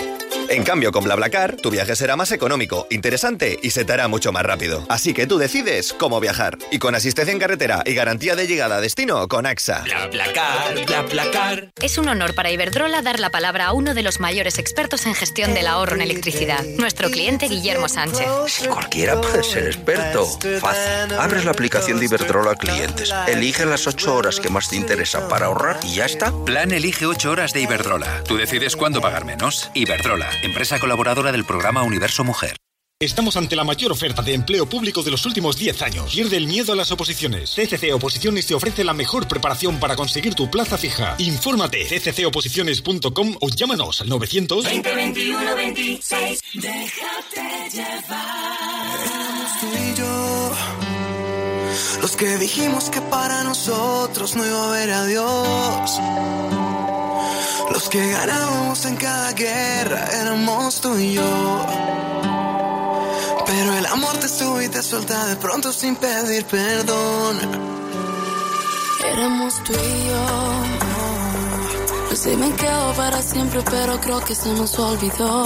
En 0.52 0.64
cambio, 0.64 0.92
con 0.92 1.04
BlaBlaCar, 1.04 1.58
tu 1.58 1.70
viaje 1.70 1.96
será 1.96 2.16
más 2.16 2.32
económico, 2.32 2.88
interesante 2.90 3.60
y 3.62 3.70
se 3.70 3.86
te 3.86 3.94
hará 3.94 4.08
mucho 4.08 4.32
más 4.32 4.44
rápido. 4.44 4.84
Así 4.90 5.14
que 5.14 5.28
tú 5.28 5.38
decides 5.38 5.94
cómo 5.94 6.20
viajar. 6.20 6.58
Y 6.72 6.80
con 6.80 6.96
asistencia 6.96 7.32
en 7.32 7.40
carretera 7.40 7.84
y 7.86 7.94
garantía 7.94 8.36
de 8.36 8.48
llegada 8.48 8.78
a 8.78 8.82
destino 8.82 9.28
con 9.28 9.46
AXA. 9.46 9.84
BlaBlaCar, 9.84 10.86
BlaBlaCar. 10.88 11.70
Es 11.82 12.00
un 12.00 12.10
honor 12.10 12.34
para 12.34 12.50
Iberdrola 12.50 13.04
dar 13.04 13.20
la 13.20 13.30
palabra 13.30 13.68
a 13.68 13.74
uno 13.74 13.94
de 13.94 14.02
los 14.02 14.20
mayores 14.20 14.58
expertos 14.58 15.06
en 15.06 15.14
gestión 15.14 15.54
del 15.54 15.68
ahorro 15.68 15.96
en 15.96 16.02
electricidad, 16.02 16.64
nuestro 16.78 17.12
cliente 17.12 17.48
Guillermo 17.48 17.88
Sánchez. 17.88 18.28
Si 18.48 18.68
cualquiera 18.68 19.22
puede 19.22 19.44
ser 19.44 19.68
experto. 19.68 20.26
Fácil. 20.60 21.20
Abres 21.20 21.46
la 21.46 21.52
aplicación 21.52 22.00
de 22.00 22.06
Iberdrola 22.06 22.56
Clientes, 22.56 23.14
elige 23.28 23.66
las 23.66 23.86
8 23.86 24.16
horas 24.16 24.40
que 24.40 24.50
más 24.50 24.70
te 24.70 24.78
interesan 24.78 25.28
para 25.28 25.46
ahorrar 25.46 25.80
y 25.84 25.96
ya 25.96 26.06
está. 26.06 26.34
Plan 26.46 26.72
Elige 26.72 27.06
8 27.06 27.30
horas 27.30 27.54
de 27.54 27.62
Iberdrola. 27.62 28.24
Tú 28.24 28.38
decides 28.38 28.76
cuándo 28.76 29.00
pagar 29.00 29.26
menos. 29.26 29.70
Iberdrola, 29.74 30.30
empresa 30.44 30.80
colaboradora 30.80 31.32
del 31.32 31.46
programa 31.46 31.84
Universo 31.84 32.24
Mujer. 32.24 32.56
Estamos 33.02 33.38
ante 33.38 33.56
la 33.56 33.64
mayor 33.64 33.94
oferta 33.94 34.22
de 34.22 34.34
empleo 34.34 34.68
público 34.68 35.04
de 35.04 35.12
los 35.12 35.26
últimos 35.26 35.58
10 35.58 35.82
años. 35.84 36.12
Pierde 36.14 36.36
el 36.36 36.48
miedo 36.48 36.74
a 36.74 36.76
las 36.76 36.92
oposiciones. 36.92 37.56
CCC 37.56 37.94
Oposiciones 37.94 38.46
te 38.46 38.56
ofrece 38.56 38.84
la 38.84 38.94
mejor 38.94 39.26
preparación 39.26 39.80
para 39.80 39.96
conseguir 39.96 40.36
tu 40.36 40.52
plaza 40.52 40.78
fija. 40.78 41.16
Infórmate 41.18 41.86
cccoposiciones.com 41.86 43.38
o 43.40 43.50
llámanos 43.50 44.02
al 44.02 44.10
900 44.10 44.66
20 44.66 44.96
21 44.96 45.56
26 45.56 46.42
Déjate 46.56 47.70
llevar 47.72 49.00
Éramos 49.06 49.60
tú 49.62 49.68
y 49.78 49.98
yo 49.98 50.52
Los 52.02 52.18
que 52.18 52.38
dijimos 52.38 52.90
que 52.90 53.00
para 53.00 53.46
nosotros 53.46 54.36
no 54.36 54.46
iba 54.46 54.62
a 54.62 54.68
haber 54.68 54.92
adiós 54.92 56.00
Los 57.72 57.90
que 57.90 58.12
ganábamos 58.12 58.86
en 58.86 58.96
cada 58.96 59.32
guerra 59.34 60.08
éramos 60.22 60.82
tú 60.82 60.96
y 60.98 61.14
yo 61.14 61.66
Pero 63.46 63.74
el 63.74 63.86
amor 63.86 64.18
te 64.18 64.28
sube 64.28 64.66
y 64.66 64.70
te 64.70 64.82
suelta 64.82 65.26
de 65.28 65.36
pronto 65.36 65.72
sin 65.72 65.96
pedir 65.96 66.46
perdón 66.46 67.70
Éramos 69.12 69.64
tú 69.64 69.74
y 69.74 70.08
yo. 70.08 70.80
No 72.10 72.16
sé, 72.16 72.38
me 72.38 72.52
quedo 72.54 72.94
para 72.94 73.22
siempre, 73.22 73.62
pero 73.70 74.00
creo 74.00 74.20
que 74.20 74.36
se 74.36 74.50
nos 74.54 74.78
olvidó. 74.78 75.46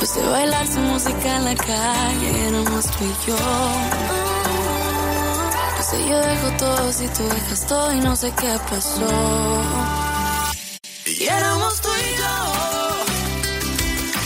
No 0.00 0.06
sé 0.06 0.22
bailar 0.22 0.66
su 0.66 0.80
música 0.80 1.36
en 1.36 1.44
la 1.44 1.54
calle, 1.54 2.48
éramos 2.48 2.86
tú 2.86 3.04
y 3.04 3.26
yo. 3.26 4.19
No 6.10 6.16
sé, 6.16 6.22
yo 6.22 6.28
dejo 6.28 6.50
todo 6.58 6.92
si 6.92 7.06
tú 7.08 7.22
dejas 7.28 7.66
todo 7.66 7.92
y 7.92 8.00
no 8.00 8.16
sé 8.16 8.32
qué 8.40 8.58
pasó. 8.68 9.08
Y 11.06 11.24
éramos 11.24 11.80
tú 11.80 11.88
y 11.88 12.16
yo. 12.20 12.36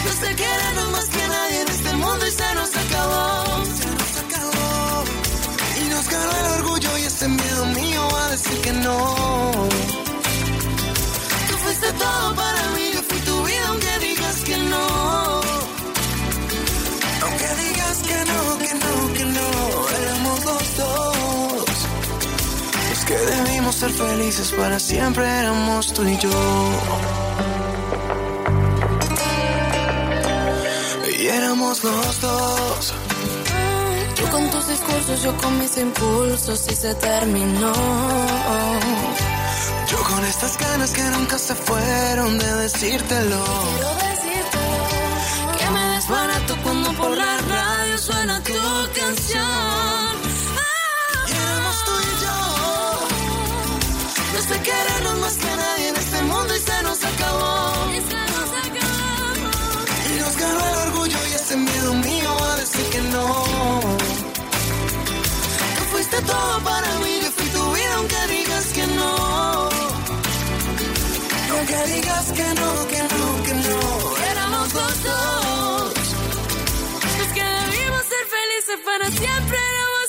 Nos 0.05 0.21
de 0.21 0.35
querernos 0.35 0.91
más 0.93 1.05
que 1.07 1.29
nadie 1.29 1.61
en 1.63 1.69
este 1.69 1.93
mundo 1.95 2.27
y 2.27 2.31
se 2.31 2.55
nos 2.55 2.71
acabó. 2.77 3.65
Se 3.81 3.87
nos 4.01 4.13
acabó. 4.25 5.05
Y 5.81 5.85
nos 5.91 6.09
ganó 6.09 6.33
el 6.41 6.47
orgullo 6.61 6.99
y 6.99 7.03
este 7.03 7.29
miedo 7.29 7.67
mío 7.67 8.17
a 8.17 8.29
decir 8.31 8.61
que 8.61 8.73
no. 8.73 9.15
Tú 11.49 11.57
fuiste 11.65 11.93
todo 11.93 12.35
para 12.35 12.63
mí, 12.77 12.84
que 23.07 23.17
debimos 23.17 23.75
ser 23.75 23.91
felices 23.91 24.53
para 24.53 24.79
siempre 24.79 25.27
éramos 25.27 25.93
tú 25.93 26.05
y 26.05 26.17
yo 26.19 26.31
Y 31.19 31.27
éramos 31.27 31.85
los 31.85 32.21
dos 32.21 32.95
Tú 34.17 34.31
con 34.31 34.51
tus 34.51 34.69
discursos, 34.69 35.23
yo 35.23 35.37
con 35.37 35.59
mis 35.59 35.77
impulsos 35.77 36.67
y 36.71 36.77
se 36.77 36.95
terminó. 36.95 37.73
Yo 39.91 39.99
con 40.05 40.25
estas 40.25 40.57
ganas 40.57 40.93
que 40.93 41.03
nunca 41.03 41.39
se 41.39 41.55
fueron 41.55 42.39
de 42.39 42.55
decírtelo. 42.55 43.45
Quiero 43.45 43.95
decirte 44.09 44.59
que 45.59 45.71
me 45.71 45.85
desbarato 45.97 46.57
cuando 46.63 46.93
por 46.93 47.17
la 47.17 47.37
radio 47.39 47.99
suena 47.99 48.41
tu 48.43 48.53
canción. 48.99 49.44
Dejaste 54.45 54.59
de 54.59 54.71
querernos 54.71 55.19
más 55.21 55.35
que 55.37 55.57
nadie 55.57 55.89
en 55.89 55.97
este 55.97 56.23
mundo 56.23 56.55
y 56.55 56.59
se 56.59 56.83
nos 56.83 57.03
acabó. 57.03 57.91
Y 57.93 58.01
se 58.11 58.21
nos 58.33 58.51
acabó. 58.65 59.37
Y 60.11 60.21
nos 60.21 60.37
ganó 60.37 60.69
el 60.69 60.89
orgullo 60.89 61.19
y 61.31 61.33
ese 61.33 61.57
miedo 61.57 61.95
mío 61.95 62.45
a 62.45 62.57
decir 62.57 62.87
que 62.91 63.01
no. 63.15 63.27
Tú 65.77 65.83
fuiste 65.93 66.21
todo 66.23 66.61
para 66.63 66.99
mí, 66.99 67.21
yo 67.23 67.31
fui 67.31 67.49
tu 67.49 67.73
vida 67.73 67.95
aunque 67.97 68.27
digas 68.37 68.67
que 68.75 68.87
no. 68.89 69.69
Aunque 71.53 71.79
digas 71.95 72.33
que 72.33 72.49
no, 72.61 72.71
que 72.93 73.03
no, 73.15 73.43
que 73.45 73.55
no. 73.55 73.81
Éramos 74.31 74.75
los 74.75 75.03
dos. 75.05 75.93
Los 77.19 77.29
que 77.37 77.45
debimos 77.61 78.03
ser 78.13 78.25
felices 78.37 78.79
para 78.85 79.07
siempre, 79.11 79.59
éramos 79.59 80.04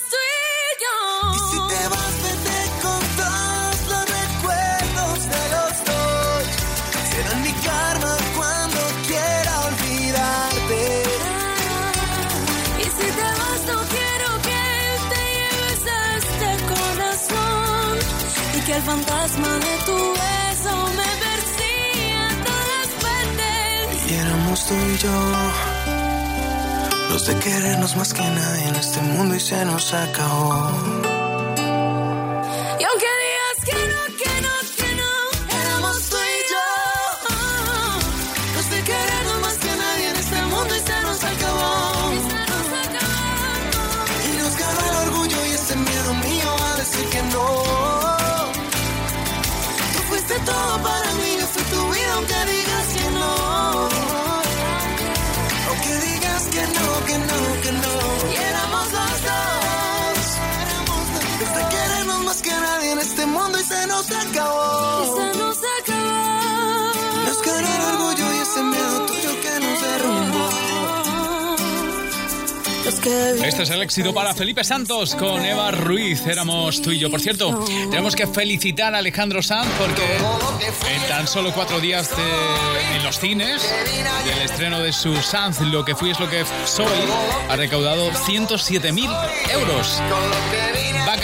que 18.66 18.74
el 18.74 18.82
fantasma 18.82 19.48
de 19.48 19.78
tu 19.86 19.96
beso 19.96 20.76
me 21.00 21.10
persiga 21.26 22.28
a 22.30 22.36
todas 22.50 22.88
partes. 23.06 24.12
Y 24.12 24.14
éramos 24.16 24.66
tú 24.68 24.74
y 24.74 24.98
yo. 24.98 25.18
Los 27.10 27.28
de 27.28 27.36
querernos 27.40 27.96
más 27.96 28.14
que 28.14 28.24
nadie 28.24 28.68
en 28.68 28.76
este 28.76 29.02
mundo 29.02 29.36
y 29.36 29.40
se 29.40 29.64
nos 29.66 29.94
acabó. 29.94 31.15
Se 64.08 64.14
nos 64.14 64.26
acabó. 64.26 65.02
Y 65.04 65.06
se 65.34 65.38
nos 65.40 65.58
acabó. 65.58 67.26
Nos 67.26 67.42
ganó 67.42 67.68
el 67.68 67.82
orgullo 67.96 68.34
y 68.34 68.38
ese 68.42 68.64
miedo 68.64 69.06
tuyo 69.06 69.30
que 69.42 69.60
nos 69.60 69.82
derrumbó. 69.82 70.50
Los 72.86 72.96
que 73.00 73.32
Este 73.48 73.64
es 73.64 73.70
el 73.72 73.82
éxito 73.82 74.14
para 74.14 74.36
Felipe 74.36 74.64
Santos 74.64 75.16
con 75.16 75.44
Eva 75.44 75.72
Ruiz. 75.72 76.22
Éramos 76.28 76.82
tú 76.84 76.92
y 76.92 77.00
yo. 77.00 77.10
Por 77.10 77.20
cierto, 77.20 77.66
tenemos 77.90 78.16
que 78.16 78.28
felicitar 78.28 78.94
a 78.94 79.00
Alejandro 79.00 79.42
Sanz 79.42 79.68
porque 79.80 80.04
en 80.94 81.08
tan 81.08 81.28
solo 81.28 81.52
cuatro 81.52 81.80
días 81.80 82.10
de- 82.16 82.96
en 82.98 83.04
los 83.04 83.18
cines 83.20 83.64
del 84.26 84.42
estreno 84.44 84.80
de 84.82 84.94
su 84.94 85.16
Sanz, 85.22 85.62
Lo 85.62 85.84
que 85.84 85.96
fui 85.96 86.12
es 86.12 86.20
lo 86.20 86.30
que 86.30 86.46
soy, 86.66 86.86
ha 87.50 87.56
recaudado 87.56 88.12
107.000 88.14 89.10
euros. 89.52 90.00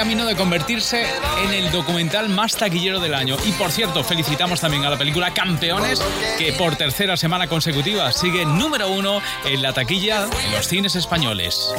Camino 0.02 0.26
de 0.26 0.36
convertirse 0.36 1.06
en 1.44 1.54
el 1.54 1.72
documental 1.72 2.28
más 2.28 2.58
taquillero 2.58 3.00
del 3.00 3.14
año. 3.14 3.38
Y 3.46 3.52
por 3.52 3.72
cierto, 3.72 4.04
felicitamos 4.04 4.60
también 4.60 4.84
a 4.84 4.90
la 4.90 4.98
película 4.98 5.32
Campeones, 5.32 6.02
que 6.40 6.54
por 6.54 6.76
tercera 6.76 7.16
semana 7.16 7.48
consecutiva 7.48 8.12
sigue 8.12 8.44
número 8.44 8.90
uno 8.90 9.22
en 9.46 9.62
la 9.62 9.74
taquilla 9.74 10.24
en 10.44 10.52
los 10.54 10.68
cines 10.68 10.96
españoles. 10.96 11.72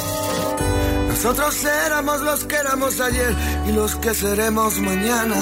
Nosotros 1.09 1.65
éramos 1.65 2.21
los 2.21 2.45
que 2.45 2.55
éramos 2.55 3.01
ayer 3.01 3.35
y 3.67 3.73
los 3.73 3.97
que 3.97 4.15
seremos 4.15 4.79
mañana. 4.79 5.35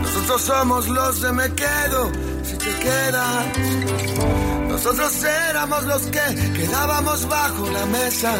Nosotros 0.00 0.40
somos 0.40 0.88
los 0.88 1.20
de 1.20 1.32
me 1.32 1.54
quedo 1.54 2.10
si 2.44 2.56
te 2.56 2.74
quedas. 2.76 3.46
Nosotros 4.68 5.22
éramos 5.22 5.84
los 5.84 6.02
que 6.04 6.52
quedábamos 6.54 7.28
bajo 7.28 7.68
la 7.68 7.84
mesa. 7.84 8.34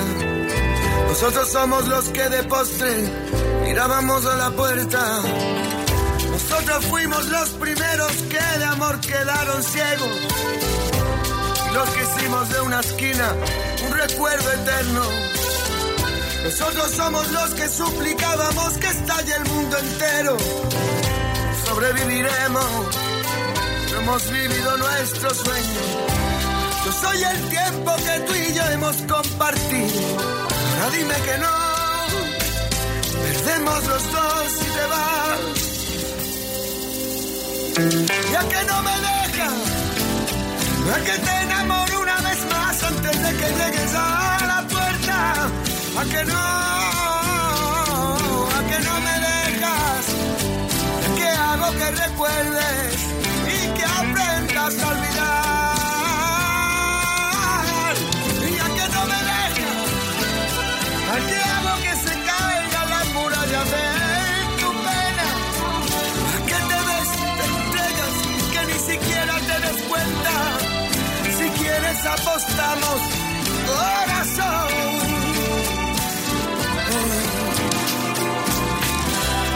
Nosotros 1.08 1.48
somos 1.50 1.88
los 1.88 2.08
que 2.10 2.28
de 2.28 2.42
postre 2.44 2.94
mirábamos 3.64 4.24
a 4.26 4.36
la 4.36 4.50
puerta. 4.50 5.20
Nosotros 6.30 6.84
fuimos 6.86 7.26
los 7.26 7.48
primeros 7.50 8.12
que 8.30 8.58
de 8.58 8.64
amor 8.64 9.00
quedaron 9.00 9.62
ciegos. 9.62 10.16
Y 11.68 11.74
los 11.74 11.88
que 11.90 12.02
hicimos 12.02 12.48
de 12.50 12.60
una 12.60 12.80
esquina 12.80 13.34
un 13.86 13.92
recuerdo 13.96 14.52
eterno. 14.52 15.02
Nosotros 16.44 16.90
somos 16.92 17.30
los 17.32 17.50
que 17.50 17.68
suplicábamos 17.68 18.78
que 18.78 18.86
estalle 18.86 19.34
el 19.34 19.44
mundo 19.50 19.78
entero. 19.78 20.36
Sobreviviremos, 21.66 22.66
hemos 23.98 24.30
vivido 24.30 24.76
nuestro 24.76 25.34
sueño. 25.34 25.80
Yo 26.84 26.92
soy 26.92 27.22
el 27.22 27.48
tiempo 27.48 27.96
que 27.96 28.20
tú 28.20 28.34
y 28.34 28.54
yo 28.54 28.62
hemos 28.72 28.96
compartido. 29.02 30.57
Dime 30.92 31.14
que 31.14 31.38
no, 31.38 31.56
perdemos 33.22 33.84
los 33.86 34.12
dos 34.12 34.52
si 34.58 34.64
te 34.76 34.86
vas. 34.92 35.40
Ya 38.32 38.42
que 38.48 38.64
no 38.64 38.82
me 38.82 38.96
dejas, 39.08 39.54
a 40.94 40.98
que 41.04 41.16
te 41.26 41.34
enamoro 41.42 42.00
una 42.00 42.16
vez 42.22 42.38
más 42.50 42.82
antes 42.82 43.22
de 43.22 43.30
que 43.36 43.48
llegues 43.58 43.94
a 43.94 44.46
la 44.46 44.66
puerta. 44.68 45.18
A 46.00 46.04
que 46.04 46.24
no, 46.24 46.42
a 48.56 48.60
que 48.68 48.78
no 48.86 48.94
me 49.06 49.14
dejas. 49.28 50.04
Que 51.18 51.28
hago 51.28 51.68
que 51.78 51.90
recuerdes 51.90 52.94
y 53.54 53.58
que 53.76 53.84
aprendas 53.84 54.74
a 54.82 54.88
olvidar. 54.88 55.17
Apostamos, 72.08 73.00
corazón. 73.66 74.68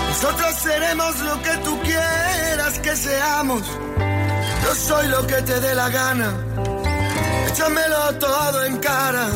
Nosotros 0.09 0.55
seremos 0.63 1.19
lo 1.21 1.43
que 1.43 1.57
tú 1.65 1.83
quieras 1.83 2.79
que 2.79 2.97
seamos. 2.97 3.63
Yo 4.65 4.75
soy 4.75 5.09
lo 5.09 5.27
que 5.27 5.43
te 5.43 5.61
dé 5.61 5.75
la 5.75 5.89
gana. 5.89 6.33
Échamelo 7.49 8.15
todo 8.21 8.65
en 8.65 8.77
cara. 8.79 9.27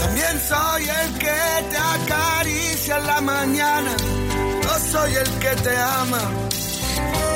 También 0.00 0.40
soy 0.48 0.82
el 0.82 1.18
que 1.18 1.40
te 1.70 1.76
acaricia 1.76 2.96
en 2.98 3.06
la 3.06 3.20
mañana. 3.20 3.92
Yo 4.62 4.74
soy 4.92 5.14
el 5.14 5.30
que 5.38 5.50
te 5.62 5.76
ama. 5.76 6.22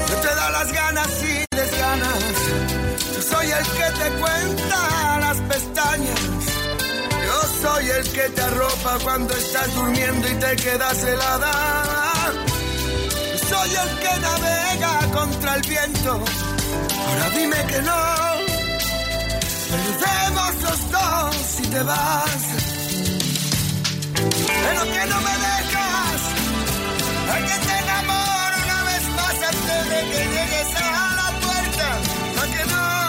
Yo 0.09 0.14
te 0.16 0.34
da 0.34 0.50
las 0.50 0.72
ganas 0.72 1.22
y 1.22 1.43
Yo 1.57 3.22
soy 3.22 3.46
el 3.46 3.64
que 3.78 3.88
te 4.02 4.11
cuenta 4.18 5.18
las 5.20 5.38
pestañas. 5.42 6.20
Yo 7.26 7.38
soy 7.62 7.90
el 7.90 8.12
que 8.12 8.28
te 8.30 8.42
arropa 8.42 8.98
cuando 9.05 9.34
estás 9.34 9.72
durmiendo 9.74 10.28
y 10.28 10.34
te 10.34 10.57
quedas 10.57 11.05
helada. 11.05 11.52
Yo 13.30 13.38
soy 13.48 13.70
el 13.70 13.98
que 14.00 14.20
navega 14.20 14.98
contra 15.12 15.55
el 15.55 15.62
viento. 15.62 16.24
Ahora 17.07 17.30
dime 17.38 17.66
que 17.68 17.82
no. 17.82 18.02
Perdemos 19.70 20.55
los 20.62 20.90
dos 20.90 21.36
si 21.57 21.62
te 21.62 21.82
vas. 21.84 22.42
Pero 24.64 24.82
que 24.92 25.07
no 25.07 25.20
me 25.20 25.34
dejas. 25.46 26.20
Hay 27.32 27.42
que 27.44 27.66
te 27.66 27.78
enamoro 27.78 28.57
una 28.64 28.82
vez 28.90 29.05
más 29.18 29.36
antes 29.50 29.88
de 29.90 30.00
que 30.11 30.20
llegues 30.34 30.76
a 30.76 31.14
la 31.16 31.24
puerta. 32.03 32.34
A 32.42 33.03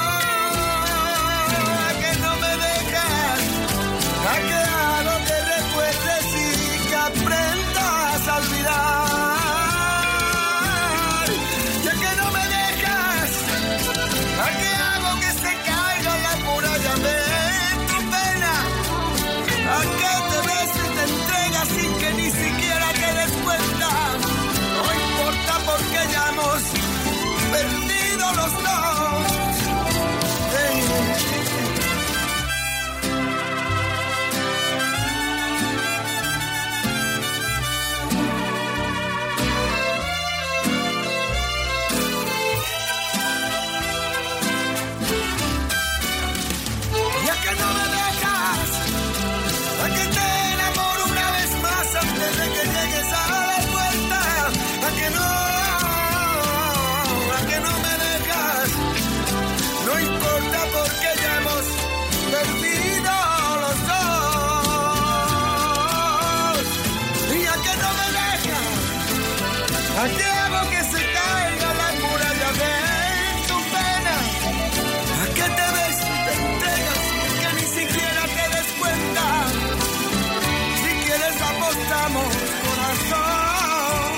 amor, 82.05 82.33
corazón. 82.65 84.11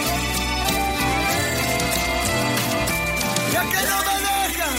Ya 3.53 3.61
que 3.71 3.81
no 3.89 3.97
me 4.07 4.15
dejan. 4.27 4.77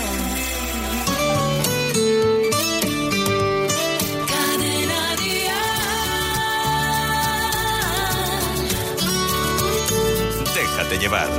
Déjate 10.54 10.94
llevar. 10.98 11.30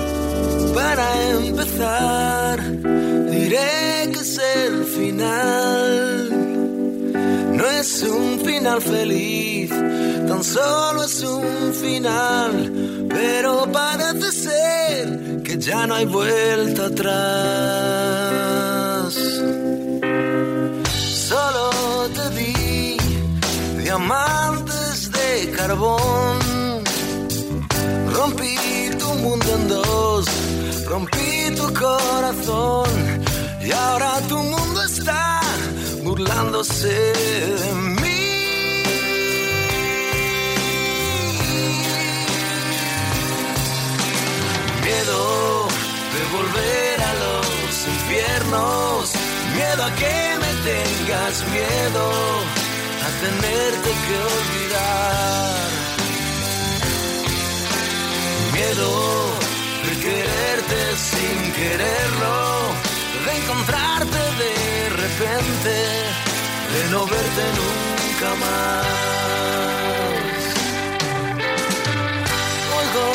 Para 0.73 1.07
empezar, 1.31 2.57
diré 3.31 4.11
que 4.13 4.19
es 4.19 4.37
el 4.37 4.73
final 4.85 5.68
es 7.79 8.03
un 8.03 8.41
final 8.41 8.81
feliz, 8.81 9.69
tan 9.69 10.43
solo 10.43 11.05
es 11.05 11.23
un 11.23 11.73
final. 11.73 12.73
Pero 13.07 13.71
parece 13.71 14.31
ser 14.33 15.41
que 15.43 15.57
ya 15.57 15.87
no 15.87 15.95
hay 15.95 16.03
vuelta 16.05 16.87
atrás. 16.87 17.13
Solo 21.29 21.69
te 22.17 22.29
di 22.37 22.97
diamantes 23.81 25.09
de 25.09 25.51
carbón. 25.55 26.83
Rompí 28.13 28.57
tu 28.99 29.07
mundo 29.23 29.45
en 29.55 29.67
dos, 29.69 30.25
rompí 30.85 31.55
tu 31.55 31.73
corazón. 31.73 32.89
Y 33.61 33.71
ahora 33.71 34.19
tu 34.27 34.37
mundo 34.37 34.68
de. 36.25 37.13
Miedo 44.83 45.67
de 46.13 46.21
volver 46.37 47.01
a 47.01 47.13
los 47.13 47.87
infiernos, 47.87 49.13
miedo 49.55 49.83
a 49.83 49.95
que 49.95 50.37
me 50.41 50.51
tengas 50.69 51.35
miedo, 51.47 52.11
a 53.05 53.09
tenerte 53.23 53.89
que 54.05 54.15
olvidar. 54.35 55.69
Miedo 58.53 58.89
de 59.85 59.93
quererte 60.01 60.79
sin 60.97 61.53
quererlo, 61.53 62.88
de 63.25 63.31
encontrarte 63.37 64.21
de 64.43 64.89
repente, 65.03 65.75
de 66.73 66.81
no 66.91 67.05
verte 67.05 67.43
nunca 67.59 68.29
más. 68.43 68.87
Oigo 72.77 73.05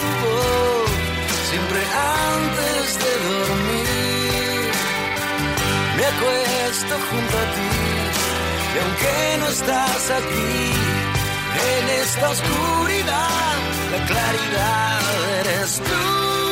tu 0.00 0.10
voz 0.24 0.90
siempre 1.50 1.80
antes 2.26 2.84
de 3.04 3.12
dormir. 3.28 4.70
Me 5.96 6.04
acuesto 6.12 6.94
junto 7.10 7.34
a 7.38 7.46
ti 7.54 7.72
y 8.74 8.78
aunque 8.82 9.16
no 9.38 9.46
estás 9.48 10.10
aquí, 10.10 10.62
en 11.72 11.84
esta 12.02 12.30
oscuridad, 12.30 13.56
la 13.92 14.00
claridad 14.06 15.00
eres 15.40 15.80
tú. 15.80 16.43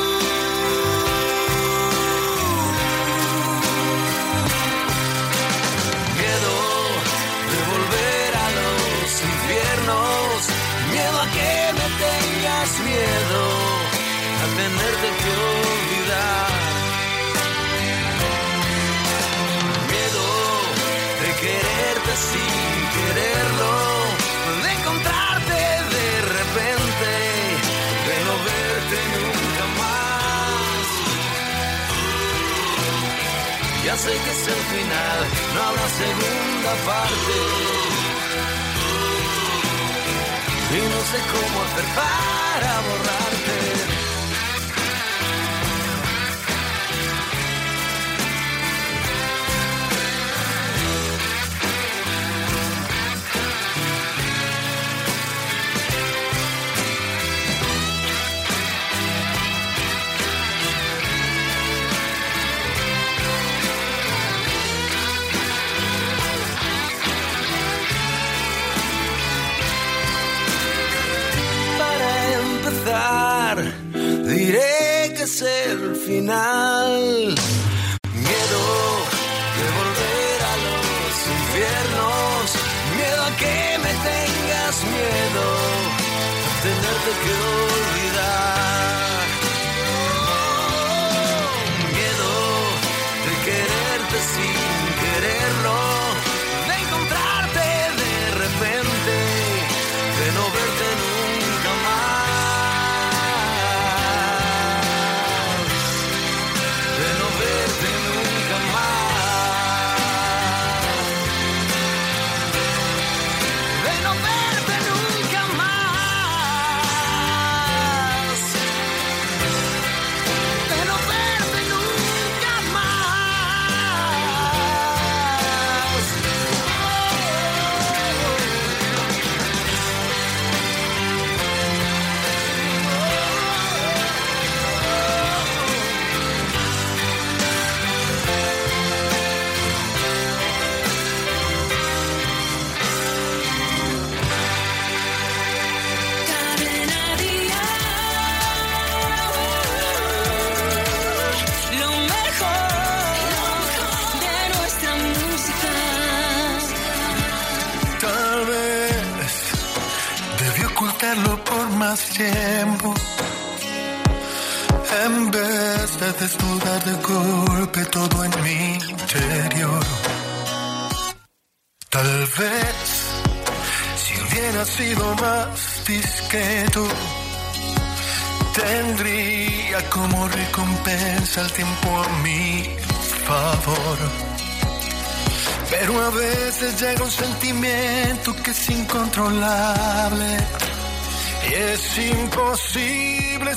Cómo 41.73 41.87
hacer 41.87 42.32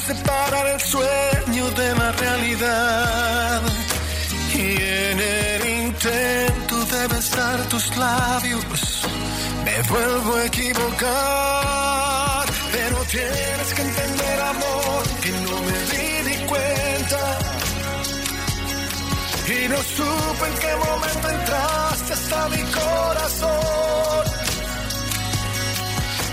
separar 0.05 0.67
el 0.67 0.79
sueño 0.79 1.71
de 1.71 1.95
la 1.95 2.11
realidad. 2.11 3.63
Y 4.53 4.59
en 4.59 5.19
el 5.19 5.65
intento 5.87 6.85
de 6.85 7.07
besar 7.07 7.57
tus 7.69 7.97
labios, 7.97 8.63
me 9.65 9.81
vuelvo 9.89 10.35
a 10.35 10.45
equivocar. 10.45 12.45
Pero 12.71 13.03
tienes 13.05 13.73
que 13.75 13.81
entender, 13.81 14.41
amor, 14.41 15.03
que 15.23 15.31
no 15.45 15.59
me 15.67 15.79
di 15.91 16.07
ni 16.29 16.37
cuenta. 16.45 17.39
Y 19.47 19.67
no 19.67 19.77
supe 19.95 20.45
en 20.51 20.55
qué 20.63 20.73
momento 20.87 21.29
entraste 21.29 22.13
hasta 22.13 22.49
mi 22.49 22.63
corazón. 22.79 24.25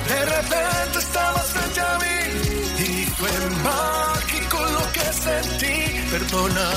De 0.09 0.25
repente 0.25 0.99
estabas 0.99 1.47
frente 1.47 1.81
a 1.81 1.99
mí 1.99 2.22
fue 3.17 3.31
mágico 3.63 4.59
lo 4.59 4.93
que 4.93 5.13
sentí. 5.13 6.11
Perdona, 6.11 6.69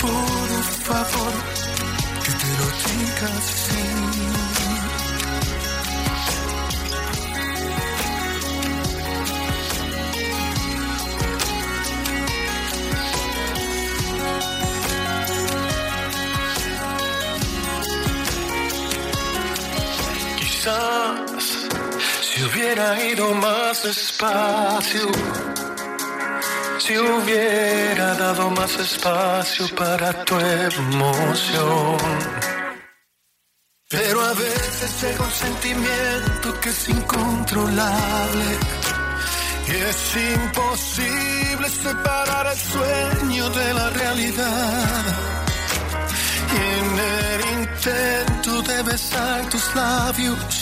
por 0.00 0.62
favor, 0.86 1.32
que 2.24 2.32
te 2.32 2.48
lo 2.58 2.66
diga 2.84 3.28
así. 3.38 4.11
Hubiera 22.72 23.04
ido 23.04 23.34
más 23.34 23.82
despacio, 23.82 25.10
si 26.78 26.96
hubiera 26.96 28.14
dado 28.14 28.50
más 28.50 28.78
espacio 28.78 29.66
para 29.76 30.24
tu 30.24 30.38
emoción. 30.38 31.98
Pero 33.90 34.20
a 34.22 34.32
veces 34.32 35.02
llega 35.02 35.22
un 35.22 35.30
sentimiento 35.30 36.60
que 36.62 36.70
es 36.70 36.88
incontrolable 36.88 38.58
y 39.68 39.72
es 39.72 40.16
imposible 40.34 41.68
separar 41.68 42.46
el 42.46 42.58
sueño 42.58 43.50
de 43.50 43.74
la 43.74 43.90
realidad. 43.90 45.04
Y 46.54 46.60
en 46.78 46.98
el 46.98 47.40
intento 47.60 48.62
de 48.62 48.82
besar 48.82 49.48
tus 49.50 49.74
labios, 49.74 50.61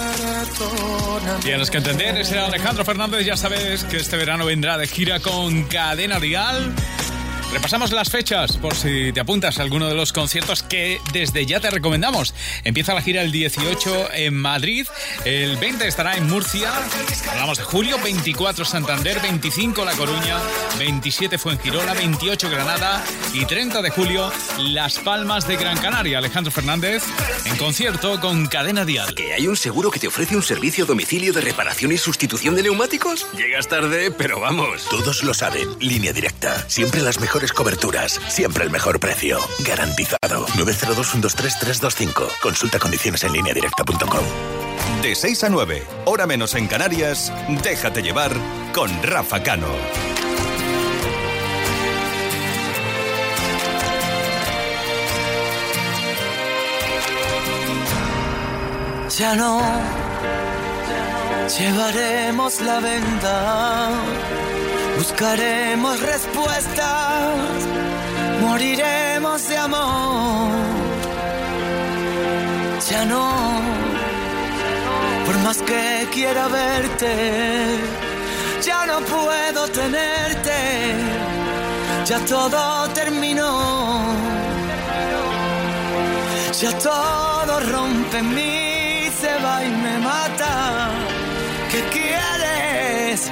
Tienes 1.41 1.69
que 1.69 1.77
entender, 1.77 2.17
ese 2.17 2.39
Alejandro 2.39 2.85
Fernández. 2.85 3.25
Ya 3.25 3.37
sabes 3.37 3.83
que 3.83 3.97
este 3.97 4.17
verano 4.17 4.45
vendrá 4.45 4.77
de 4.77 4.87
gira 4.87 5.19
con 5.19 5.63
Cadena 5.63 6.19
Dial. 6.19 6.73
Repasamos 7.51 7.91
las 7.91 8.09
fechas 8.09 8.55
por 8.55 8.75
si 8.75 9.11
te 9.11 9.19
apuntas 9.19 9.59
a 9.59 9.63
alguno 9.63 9.89
de 9.89 9.93
los 9.93 10.13
conciertos 10.13 10.63
que 10.63 11.01
desde 11.11 11.45
ya 11.45 11.59
te 11.59 11.69
recomendamos. 11.69 12.33
Empieza 12.63 12.93
la 12.93 13.01
gira 13.01 13.21
el 13.21 13.33
18 13.33 14.13
en 14.13 14.35
Madrid, 14.35 14.87
el 15.25 15.57
20 15.57 15.85
estará 15.85 16.15
en 16.15 16.29
Murcia, 16.29 16.71
hablamos 17.29 17.57
de 17.57 17.65
julio, 17.65 17.97
24 18.01 18.63
Santander, 18.63 19.19
25 19.21 19.83
La 19.83 19.91
Coruña, 19.93 20.37
27 20.79 21.37
Fuengirola, 21.37 21.93
28 21.93 22.49
Granada 22.49 23.03
y 23.33 23.43
30 23.43 23.81
de 23.81 23.89
julio 23.89 24.31
Las 24.57 24.97
Palmas 24.99 25.45
de 25.45 25.57
Gran 25.57 25.77
Canaria. 25.77 26.19
Alejandro 26.19 26.51
Fernández 26.51 27.03
en 27.43 27.57
concierto 27.57 28.21
con 28.21 28.47
Cadena 28.47 28.85
Dial. 28.85 29.13
¿Que 29.13 29.33
hay 29.33 29.47
un 29.47 29.57
seguro 29.57 29.91
que 29.91 29.99
te 29.99 30.07
ofrece 30.07 30.37
un 30.37 30.43
servicio 30.43 30.85
a 30.85 30.87
domicilio 30.87 31.33
de 31.33 31.41
reparación 31.41 31.91
y 31.91 31.97
sustitución 31.97 32.55
de 32.55 32.63
neumáticos? 32.63 33.27
Llegas 33.35 33.67
tarde, 33.67 34.09
pero 34.11 34.39
vamos. 34.39 34.85
Todos 34.89 35.23
lo 35.23 35.33
saben. 35.33 35.67
Línea 35.79 36.13
directa. 36.13 36.63
Siempre 36.69 37.01
las 37.01 37.19
mejores 37.19 37.40
coberturas. 37.49 38.19
Siempre 38.27 38.63
el 38.63 38.69
mejor 38.69 38.99
precio. 38.99 39.39
Garantizado. 39.65 40.45
902-123-325. 40.57 42.27
Consulta 42.41 42.77
condiciones 42.77 43.23
en 43.23 43.33
línea 43.33 43.53
directa.com. 43.53 44.23
De 45.01 45.15
6 45.15 45.45
a 45.45 45.49
9, 45.49 45.83
hora 46.05 46.27
menos 46.27 46.53
en 46.53 46.67
Canarias, 46.67 47.33
déjate 47.63 48.03
llevar 48.03 48.31
con 48.71 48.91
Rafa 49.01 49.41
Cano. 49.41 49.67
Ya 59.17 59.35
no 59.35 59.61
llevaremos 61.59 62.61
la 62.61 62.79
venda, 62.79 63.89
buscaremos 65.01 65.99
respuestas, 65.99 67.59
moriremos 68.39 69.49
de 69.49 69.57
amor. 69.57 70.51
Ya 72.89 73.05
no, 73.05 73.25
por 75.25 75.37
más 75.39 75.57
que 75.63 76.07
quiera 76.13 76.47
verte, 76.47 77.13
ya 78.67 78.85
no 78.85 78.99
puedo 79.13 79.61
tenerte, 79.81 80.59
ya 82.05 82.19
todo 82.33 82.87
terminó, 82.99 83.53
ya 86.61 86.71
todo 86.77 87.59
rompe 87.73 88.17
en 88.19 88.29
mí, 88.35 89.09
se 89.19 89.33
va 89.43 89.63
y 89.63 89.69
me 89.83 89.97
mata. 89.97 90.91
¿Qué 91.71 91.81
quieres? 91.95 93.31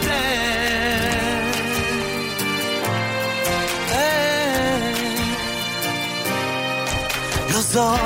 Dos, 7.73 7.99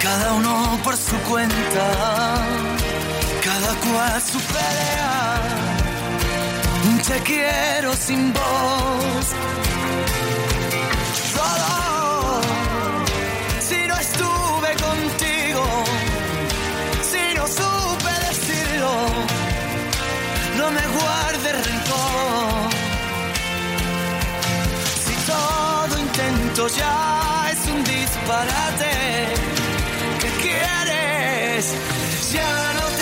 cada 0.00 0.32
uno 0.34 0.78
por 0.84 0.96
su 0.96 1.16
cuenta, 1.28 1.86
cada 3.42 3.74
cual 3.74 4.22
su 4.22 4.38
pelea. 4.40 5.40
Te 7.06 7.18
quiero 7.24 7.92
sin 7.94 8.32
voz, 8.32 9.26
solo 11.34 12.40
si 13.68 13.86
no 13.88 13.96
estuve 13.96 14.70
contigo, 14.86 15.64
si 17.10 17.34
no 17.36 17.46
supe 17.46 18.12
decirlo, 18.28 18.92
no 20.58 20.70
me 20.70 20.86
guardes 20.96 21.66
rencor. 21.66 22.70
Si 25.04 25.14
todo 25.26 25.98
intento 25.98 26.68
ya 26.68 27.41
disparate. 28.22 29.34
¿Qué 30.20 30.30
quieres? 30.40 31.74
Ya 32.32 32.72
no 32.74 32.86
tengo 32.86 33.01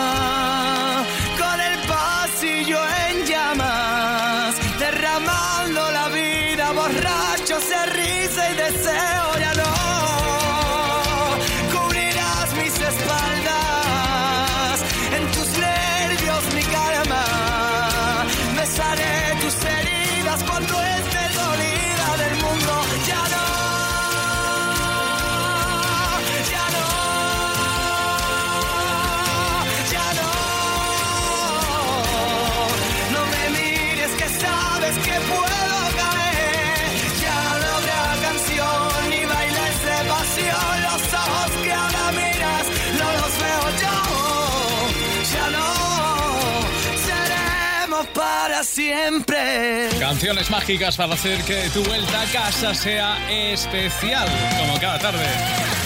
Canciones 50.21 50.51
mágicas 50.51 50.97
para 50.97 51.15
hacer 51.15 51.43
que 51.45 51.67
tu 51.71 51.83
vuelta 51.83 52.21
a 52.21 52.25
casa 52.27 52.75
sea 52.75 53.17
especial, 53.27 54.29
como 54.59 54.79
cada 54.79 54.99
tarde. 54.99 55.25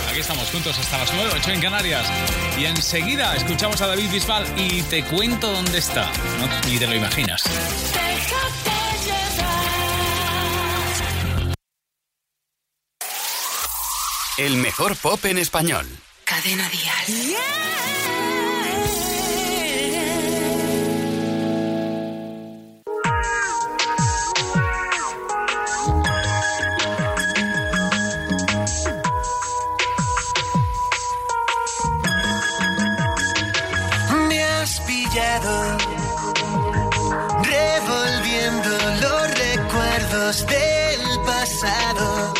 Aquí 0.09 0.19
estamos 0.19 0.51
juntos 0.51 0.77
hasta 0.77 0.97
las 0.97 1.13
9, 1.13 1.29
8 1.35 1.51
en 1.51 1.61
Canarias. 1.61 2.05
Y 2.59 2.65
enseguida 2.65 3.33
escuchamos 3.37 3.79
a 3.79 3.87
David 3.87 4.11
Bisbal 4.11 4.45
y 4.57 4.81
te 4.81 5.05
cuento 5.05 5.53
dónde 5.53 5.77
está. 5.77 6.11
No, 6.41 6.69
ni 6.69 6.77
te 6.77 6.85
lo 6.85 6.95
imaginas. 6.95 7.45
El 14.37 14.57
mejor 14.57 14.97
pop 14.97 15.23
en 15.23 15.37
español. 15.37 15.87
Cadena 16.25 16.67
Dial. 16.67 17.37
Me 17.37 18.04
del 40.43 40.99
pasado, 41.25 42.33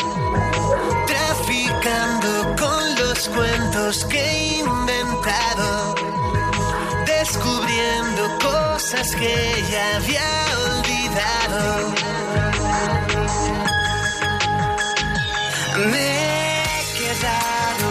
traficando 1.06 2.54
con 2.58 2.94
los 2.96 3.28
cuentos 3.30 4.04
que 4.04 4.20
he 4.20 4.58
inventado, 4.58 5.94
descubriendo 7.06 8.38
cosas 8.38 9.14
que 9.16 9.64
ya 9.70 9.96
había 9.96 10.28
olvidado. 10.74 11.94
Me 15.90 16.64
he 16.64 16.84
quedado 16.98 17.90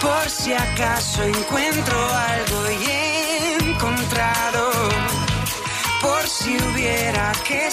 por 0.00 0.28
si 0.28 0.52
acaso 0.52 1.22
encuentro 1.22 1.96
algo 2.14 2.70
y 2.70 2.84
he 2.86 3.56
encontrado 3.70 4.70
por 6.00 6.26
si 6.26 6.56
hubiera 6.56 7.32
que 7.46 7.68